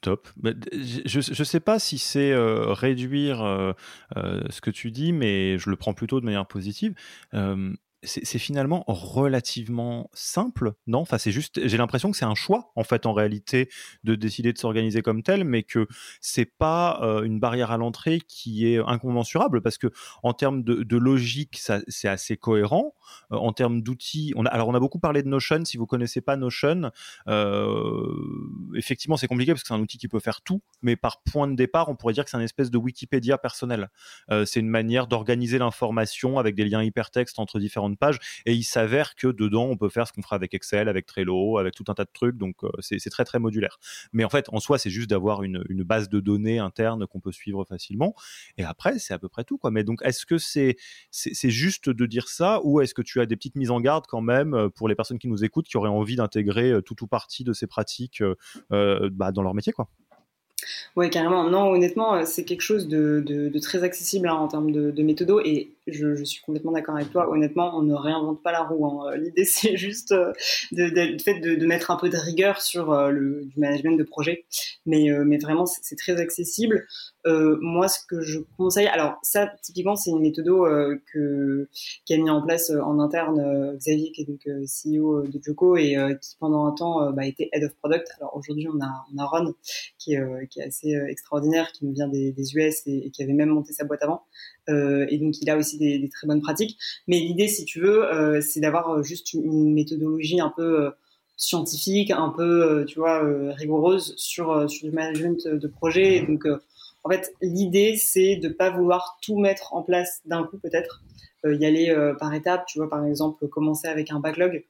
[0.00, 0.28] Top.
[0.44, 3.72] Je ne sais pas si c'est euh, réduire euh,
[4.16, 6.94] euh, ce que tu dis, mais je le prends plutôt de manière positive
[8.04, 11.00] c'est finalement relativement simple, non?
[11.00, 13.68] Enfin, c'est juste, j'ai l'impression que c'est un choix en fait en réalité
[14.04, 15.88] de décider de s'organiser comme tel, mais que
[16.20, 19.88] c'est pas une barrière à l'entrée qui est incommensurable parce que
[20.22, 22.94] en termes de, logique, c'est assez cohérent.
[23.30, 25.64] En termes d'outils, on a, alors on a beaucoup parlé de Notion.
[25.64, 26.92] Si vous connaissez pas Notion,
[28.76, 31.48] effectivement, c'est compliqué parce que c'est un outil qui peut faire tout, mais par point
[31.48, 33.88] de départ, on pourrait dire que c'est une espèce de Wikipédia personnel.
[34.46, 38.64] c'est une manière d'organiser l'information avec des liens hypertextes entre différents de page et il
[38.64, 41.84] s'avère que dedans on peut faire ce qu'on fera avec Excel, avec Trello, avec tout
[41.88, 43.78] un tas de trucs, donc euh, c'est très très modulaire.
[44.12, 47.32] Mais en fait, en soi, c'est juste d'avoir une, base de données interne qu'on peut
[47.32, 48.14] suivre facilement.
[48.58, 49.56] Et après, c'est à peu près tout.
[49.56, 49.70] Quoi.
[49.70, 50.76] Mais donc, est-ce que c'est
[51.12, 54.20] juste de dire ça ou est-ce que tu as des petites mises en garde quand
[54.20, 57.06] même euh, pour les personnes qui nous écoutent qui auraient envie d'intégrer euh, tout ou
[57.06, 58.22] partie de ces pratiques
[58.70, 59.88] bah, dans leur métier quoi?
[60.96, 61.48] Ouais, carrément.
[61.48, 65.40] Non, honnêtement, c'est quelque chose de, de, très accessible hein, en termes de, de méthodo
[65.40, 67.30] et je, suis complètement d'accord avec toi.
[67.30, 68.86] Honnêtement, on ne réinvente pas la roue.
[68.86, 69.16] Hein.
[69.16, 70.32] L'idée, c'est juste euh,
[70.72, 74.44] de, fait de, mettre un peu de rigueur sur euh, le du management de projet,
[74.86, 76.86] mais euh, vraiment, c'est très accessible.
[77.26, 80.46] moi, ce que je conseille, alors ça, typiquement, c'est une méthode
[81.12, 81.68] que
[82.06, 85.96] qui a mis en place en interne Xavier, qui est donc CEO de Joko et
[86.22, 88.08] qui pendant un temps bah, était head of product.
[88.18, 89.54] Alors aujourd'hui, on a on a Ron
[89.98, 93.84] qui est assez extraordinaire, qui nous vient des, US et, qui avait même monté sa
[93.84, 94.22] boîte avant.
[94.68, 96.78] Euh, et donc il a aussi des, très bonnes pratiques.
[97.06, 100.90] Mais l'idée, si tu veux, euh, c'est d'avoir euh, juste une méthodologie un peu
[101.36, 103.22] scientifique, un peu, tu vois,
[103.54, 106.22] rigoureuse sur sur du management de projet.
[106.26, 106.46] donc
[107.04, 111.02] en fait, l'idée, c'est de pas vouloir tout mettre en place d'un coup, peut-être,
[111.44, 112.66] y aller par étapes.
[112.66, 114.64] Tu vois, par exemple, commencer avec un backlog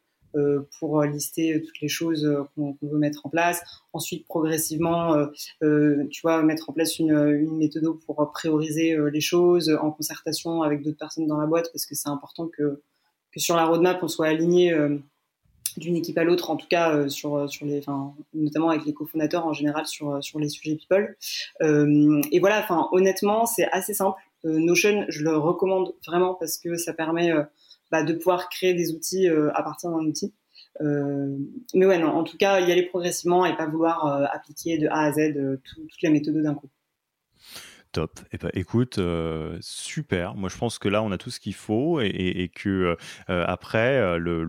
[0.79, 3.62] pour lister toutes les choses euh, qu'on veut mettre en place.
[3.93, 5.14] Ensuite, progressivement,
[5.62, 10.83] euh, tu vois, mettre en place une, méthode pour prioriser les choses en concertation avec
[10.83, 12.83] d'autres personnes dans la boîte, parce que c'est important que,
[13.37, 14.76] sur la roadmap, on soit aligné
[15.76, 17.83] d'une équipe à l'autre, en tout cas sur, les,
[18.35, 21.16] notamment avec les cofondateurs en général sur, sur les sujets people.
[21.61, 24.18] et voilà, honnêtement, c'est assez simple.
[24.45, 27.33] Notion, je le recommande vraiment parce que ça permet
[27.91, 30.34] bah, de pouvoir créer des outils euh, à partir d'un outil.
[30.80, 31.36] Euh,
[31.74, 34.89] mais ouais, non, en tout cas, y aller progressivement et pas vouloir euh, appliquer de
[34.89, 35.34] A à Z
[35.64, 36.68] toutes les méthodes d'un coup.
[37.93, 38.20] Top.
[38.20, 40.34] Et eh ben, écoute, euh, super.
[40.34, 42.99] Moi, je pense que là, on a tout ce qu'il faut et, que
[43.30, 44.45] euh, après, euh, le,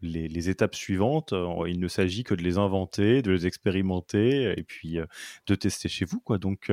[0.00, 1.34] les, étapes suivantes,
[1.66, 4.98] il ne s'agit que de les inventer, de les expérimenter et puis
[5.46, 6.38] de tester chez vous, quoi.
[6.38, 6.72] Donc,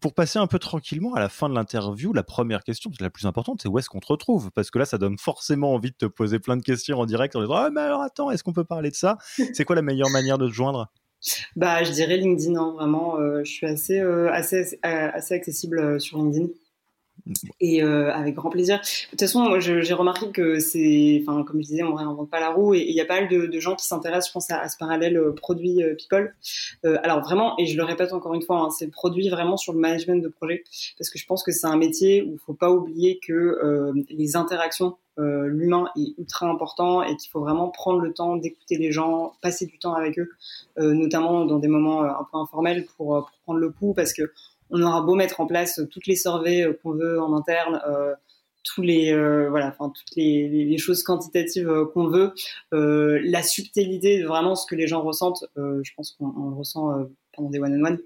[0.00, 3.26] pour passer un peu tranquillement à la fin de l'interview, la première question, la plus
[3.26, 4.50] importante, c'est où est-ce qu'on te retrouve?
[4.52, 7.36] Parce que là, ça donne forcément envie de te poser plein de questions en direct
[7.36, 9.18] en disant ah mais alors attends, est-ce qu'on peut parler de ça?
[9.52, 10.90] C'est quoi la meilleure manière de te joindre?
[11.56, 13.18] Bah, je dirais LinkedIn, hein, vraiment.
[13.18, 16.48] Euh, je suis assez, euh, assez, euh, assez accessible sur LinkedIn.
[17.60, 18.78] Et avec grand plaisir.
[18.78, 22.48] De toute façon, j'ai remarqué que c'est, enfin, comme je disais, on réinvente pas la
[22.48, 24.78] roue et il y a pas mal de, gens qui s'intéressent, je pense, à, ce
[24.78, 26.34] parallèle produit people.
[26.84, 29.74] alors vraiment, et je le répète encore une fois, hein, c'est le produit vraiment sur
[29.74, 30.64] le management de projet,
[30.96, 34.36] parce que je pense que c'est un métier où il faut pas oublier que les
[34.36, 38.92] interactions euh, l'humain est ultra important et qu'il faut vraiment prendre le temps d'écouter les
[38.92, 40.30] gens, passer du temps avec eux,
[40.78, 44.30] euh, notamment dans des moments euh, un peu informels pour, prendre le pouls parce que
[44.70, 47.80] on aura beau mettre en place toutes les surveys qu'on veut en interne,
[48.62, 49.14] tous les
[49.48, 52.34] voilà enfin toutes les, choses quantitatives qu'on veut
[52.70, 57.48] la subtilité de vraiment ce que les gens ressentent je pense qu'on le ressent pendant
[57.48, 57.98] des one on one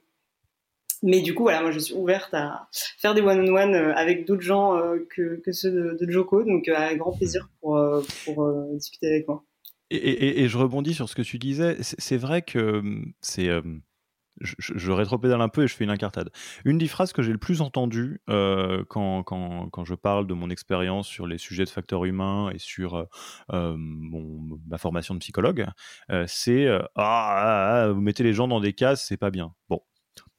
[1.02, 4.80] mais du coup, voilà, moi, je suis ouverte à faire des one-on-one avec d'autres gens
[5.10, 7.78] que, ceux de, Joko, donc avec grand plaisir pour,
[8.24, 9.44] pour discuter avec moi.
[9.90, 11.76] Et, je rebondis sur ce que tu disais.
[11.80, 12.82] C'est vrai que
[13.20, 13.50] c'est.
[14.40, 16.30] Je, je, rétropédale un peu et je fais une incartade.
[16.64, 20.32] Une des phrases que j'ai le plus entendues euh, quand, quand, quand, je parle de
[20.32, 23.04] mon expérience sur les sujets de facteurs humains et sur euh,
[23.52, 25.66] euh, mon, ma formation de psychologue,
[26.26, 29.54] c'est ah, ah, ah, vous mettez les gens dans des cases, c'est pas bien.
[29.68, 29.82] Bon,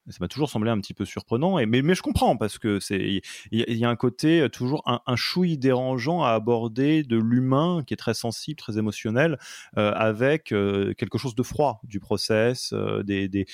[0.10, 3.86] ça m'a toujours semblé un petit peu surprenant, mais, je comprends parce que il y,
[3.86, 7.97] a un côté euh, toujours un, un chouille dérangeant à aborder de l'humain qui est
[7.97, 9.38] très sensible, très émotionnel,
[9.78, 12.74] euh, avec euh, quelque chose de froid du process,
[13.04, 13.45] des,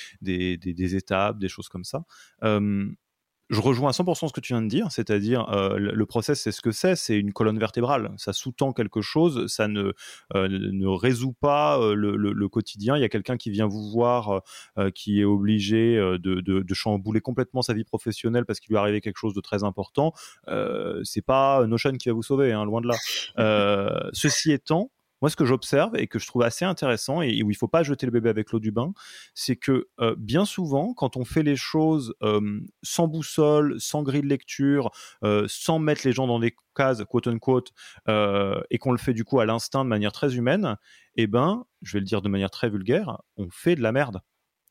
[0.95, 2.03] étapes, des choses comme ça
[3.49, 6.51] je rejoins à 100% ce que tu viens de dire, c'est-à-dire euh, le process, c'est
[6.51, 8.11] ce que c'est, c'est une colonne vertébrale.
[8.17, 9.93] Ça sous-tend quelque chose, ça ne,
[10.35, 12.95] euh, ne résout pas euh, le, le, le, quotidien.
[12.95, 14.41] Il y a quelqu'un qui vient vous voir,
[14.77, 18.77] euh, qui est obligé de, de, de, chambouler complètement sa vie professionnelle parce qu'il lui
[18.77, 20.13] est arrivé quelque chose de très important.
[21.03, 24.09] c'est pas Notion qui va vous sauver, hein, loin de là.
[24.13, 24.91] ceci étant,
[25.21, 27.67] moi, ce que j'observe et que je trouve assez intéressant et où il ne faut
[27.67, 28.93] pas jeter le bébé avec l'eau du bain,
[29.33, 34.21] c'est que euh, bien souvent, quand on fait les choses euh, sans boussole, sans grille
[34.21, 34.91] de lecture,
[35.23, 37.71] euh, sans mettre les gens dans des cases, quote unquote,
[38.07, 40.77] et qu'on le fait du coup à l'instinct de manière très humaine,
[41.15, 44.21] eh ben, je vais le dire de manière très vulgaire, on fait de la merde.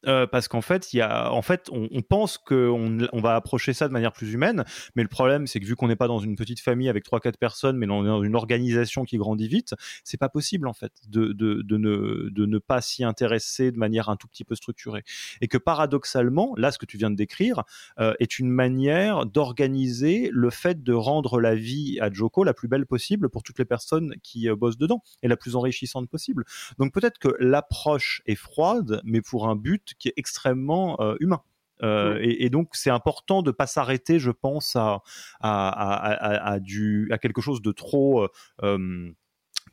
[0.06, 3.88] Euh, parce qu'en fait, y a, en fait, on, pense qu'on on va approcher ça
[3.88, 6.36] de manière plus humaine, mais le problème, c'est que vu qu'on n'est pas dans une
[6.36, 9.74] petite famille avec trois quatre personnes, mais dans une organisation qui grandit vite,
[10.04, 13.76] c'est pas possible en fait de, de, de, ne, de ne pas s'y intéresser de
[13.76, 15.02] manière un tout petit peu structurée.
[15.40, 17.64] Et que paradoxalement, là, ce que tu viens de décrire
[17.98, 22.68] euh, est une manière d'organiser le fait de rendre la vie à Joko la plus
[22.68, 26.44] belle possible pour toutes les personnes qui euh, bossent dedans et la plus enrichissante possible.
[26.78, 31.42] Donc peut-être que l'approche est froide, mais pour un but qui est extrêmement euh, humain.
[31.84, 35.02] Euh, et, donc c'est important de pas s'arrêter, je pense, à,
[35.40, 38.26] à, à, du, à quelque chose de trop,
[38.64, 39.12] euh,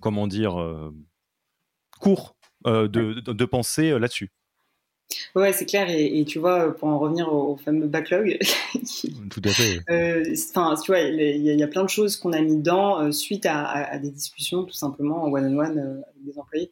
[0.02, 0.92] comment dire,
[2.00, 2.36] court
[2.66, 4.32] de, de, penser là-dessus.
[5.36, 5.88] Ouais, c'est clair.
[5.90, 8.38] Et, tu vois, pour en revenir au, fameux backlog,
[9.30, 9.80] tout à fait.
[10.50, 13.98] Enfin, tu vois, il y, a plein de choses qu'on a mis dedans suite à,
[14.00, 16.72] des discussions, tout simplement en one-on-one des employés.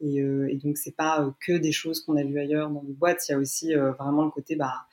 [0.00, 2.82] Et, euh, et donc, c'est pas euh, que des choses qu'on a vues ailleurs dans
[2.86, 3.28] les boîtes.
[3.28, 4.86] Il y a aussi euh, vraiment le côté, bah,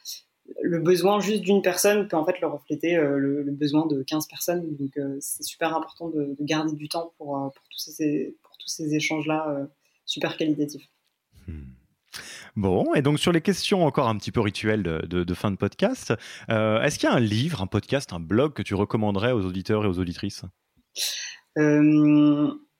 [0.62, 4.76] le besoin juste d'une personne peut en fait le refléter le, besoin de 15 personnes.
[4.78, 8.96] Donc, c'est super important de, garder du temps pour, pour, tous, ces, pour tous ces
[8.96, 9.68] échanges-là
[10.06, 10.90] super qualitatifs.
[11.48, 11.66] Hmm.
[12.60, 15.56] Bon, et donc sur les questions encore un petit peu rituelles de, de, fin de
[15.56, 16.14] podcast,
[16.50, 19.86] est-ce qu'il y a un livre, un podcast, un blog que tu recommanderais aux auditeurs
[19.86, 20.44] et aux auditrices?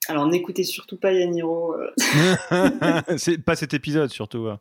[0.08, 1.74] Alors n'écoutez surtout pas Yaniro.
[1.74, 3.00] Euh.
[3.16, 4.48] c'est pas cet épisode surtout.
[4.48, 4.60] Hein.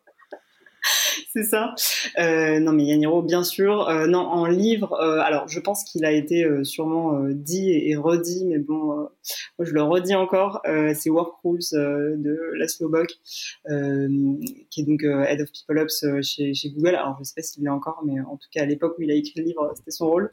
[1.34, 1.76] c'est ça.
[2.18, 3.88] Euh, non, mais Yaniro, bien sûr.
[3.88, 8.46] Euh, non, en livre, euh, alors je pense qu'il a été sûrement dit et, redit,
[8.46, 9.10] mais bon, moi
[9.60, 10.62] je le redis encore.
[10.96, 13.10] c'est Work Rules de Laszlo Bock,
[14.70, 16.96] qui est donc Head of People Ops chez, Google.
[16.96, 19.12] Alors je sais pas s'il l'est encore, mais en tout cas à l'époque où il
[19.12, 20.32] a écrit le livre, c'était son rôle.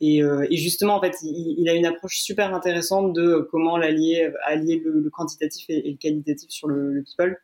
[0.00, 0.22] Et,
[0.52, 5.64] justement, en fait, il, a une approche super intéressante de comment l'allier, allier le, quantitatif
[5.68, 7.38] et, le qualitatif sur le, le people.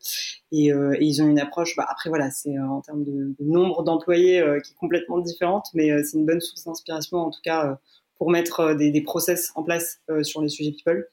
[0.52, 1.76] Et, et, ils ont une approche.
[1.76, 5.90] Bah, après voilà, c'est en termes de, nombre d'employés euh, qui est complètement différente, mais
[5.90, 7.74] euh, c'est une bonne source d'inspiration en tout cas euh,
[8.18, 11.08] pour mettre des, process en place sur les sujets people.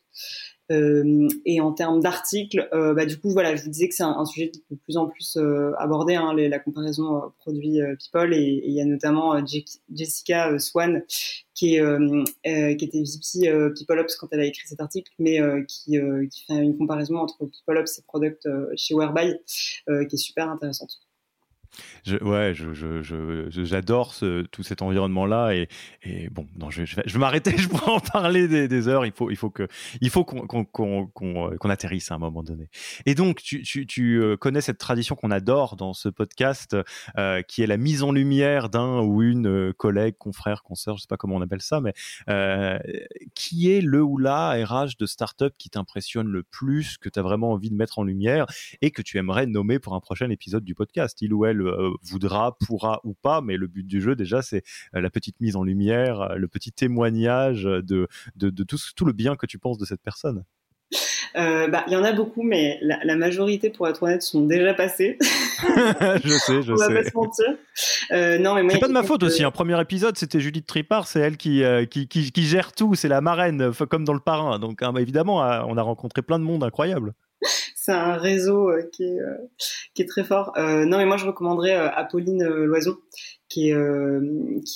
[0.69, 4.51] Et en termes d'articles, bah, du coup, voilà, je vous disais que c'est un, sujet
[4.51, 5.37] qui est de plus en plus
[5.77, 9.41] abordé, hein, la comparaison produit people, et il y a notamment
[9.89, 11.01] Jessica Swan
[11.53, 15.97] qui, était VP People Ops quand elle a écrit cet article, mais qui,
[16.29, 19.35] qui fait une comparaison entre People Ops et Product chez Whereby,
[19.87, 21.06] qui est super intéressante.
[22.05, 25.67] Je, ouais, j'adore je, tout cet environnement-là et,
[26.03, 29.05] et, bon, non, je, je vais, m'arrêter, je pourrais en parler des, heures.
[29.05, 29.67] Il faut, il faut que,
[30.01, 30.65] il faut qu'on qu'on
[31.07, 32.69] qu'on qu'on atterrisse à un moment donné.
[33.05, 36.75] Et donc, tu, tu, tu euh, connais cette tradition qu'on adore dans ce podcast,
[37.17, 41.01] euh, qui est la mise en lumière d'un ou une euh, collègue, confrère, consoeur, je
[41.01, 41.93] sais pas comment on appelle ça, mais
[42.29, 42.77] euh,
[43.35, 47.21] qui est le ou la RH de startup qui t'impressionne le plus, que tu as
[47.21, 48.45] vraiment envie de mettre en lumière
[48.81, 51.91] et que tu aimerais nommer pour un prochain épisode du podcast, il ou elle euh,
[52.03, 54.63] voudra, pourra ou pas, mais le but du jeu déjà c'est
[54.95, 59.05] euh, la petite mise en lumière, euh, le petit témoignage de, de, de tout, tout
[59.05, 60.43] le bien que tu penses de cette personne.
[61.35, 64.45] Euh, bah, il y en a beaucoup, mais la, la, majorité, pour être honnête, sont
[64.45, 65.17] déjà passés.
[65.21, 66.93] je sais, je On sais.
[66.93, 67.45] va pas se mentir.
[68.11, 69.43] Euh, non, mais moi, C'est pas de ma faute aussi.
[69.43, 72.95] Un premier épisode, c'était Judith Tripart, c'est elle qui, euh, qui, qui, qui gère tout,
[72.95, 74.57] c'est la marraine, comme dans le parrain.
[74.59, 77.13] Donc hein, évidemment, on a rencontré plein de monde incroyable.
[77.87, 79.37] C'est un réseau euh, qui, est, euh,
[79.93, 80.51] qui est très fort.
[80.57, 82.97] Euh, non, mais moi, je recommanderais Apolline Loison,
[83.47, 83.71] qui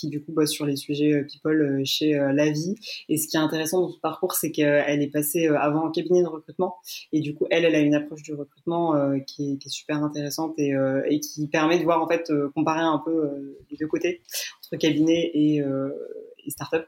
[0.04, 2.76] du coup bosse sur les sujets euh, people chez La Vie.
[3.10, 6.24] Et ce qui est intéressant dans son parcours, c'est qu'elle est passée avant en cabinet
[6.24, 6.78] de recrutement,
[7.12, 8.96] et du coup, elle, elle a une approche du recrutement
[9.28, 13.30] qui, est, super intéressante et, qui permet de voir en fait comparer un peu
[13.70, 14.22] les deux côtés
[14.64, 16.88] entre cabinet et, et start-up.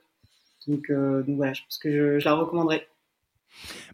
[0.68, 2.88] Donc, voilà, je pense que je la recommanderais.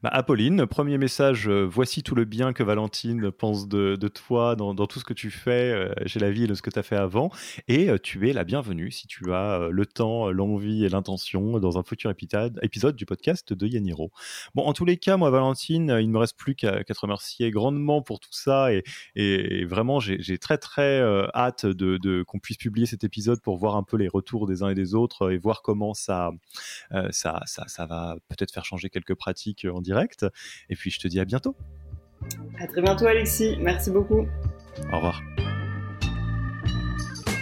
[0.02, 4.56] Bah, Apolline, premier message, euh, voici tout le bien que Valentine pense de, de toi
[4.56, 6.96] dans, tout ce que tu fais euh, chez la de ce que tu as fait
[6.96, 7.32] avant.
[7.68, 11.78] Et euh, tu es la bienvenue si tu as le temps, l'envie et l'intention dans
[11.78, 14.12] un futur épisode, du podcast de Yaniro.
[14.56, 17.52] Bon, en tous les cas, moi, Valentine, il ne me reste plus qu'à te remercier
[17.52, 18.70] grandement pour tout ça.
[19.16, 21.02] Et, vraiment, j'ai très, très
[21.34, 24.70] hâte de, qu'on puisse publier cet épisode pour voir un peu les retours des uns
[24.70, 26.32] et des autres et voir comment ça,
[27.12, 30.26] ça, ça, ça va peut-être faire changer quelques pratiques en direct.
[30.70, 31.56] Et puis je te dis à bientôt.
[32.60, 33.58] À très bientôt, Alexis.
[33.60, 34.28] Merci beaucoup.
[34.92, 35.22] Au revoir.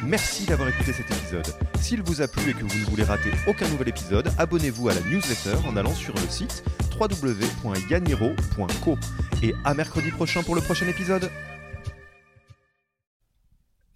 [0.04, 1.48] Merci d'avoir écouté cet épisode.
[1.82, 4.94] S'il vous a plu et que vous ne voulez rater aucun nouvel épisode, abonnez-vous à
[4.94, 6.64] la newsletter en allant sur le site
[6.98, 8.98] www.yaniro.co.
[9.44, 11.30] Et à mercredi prochain pour le prochain épisode.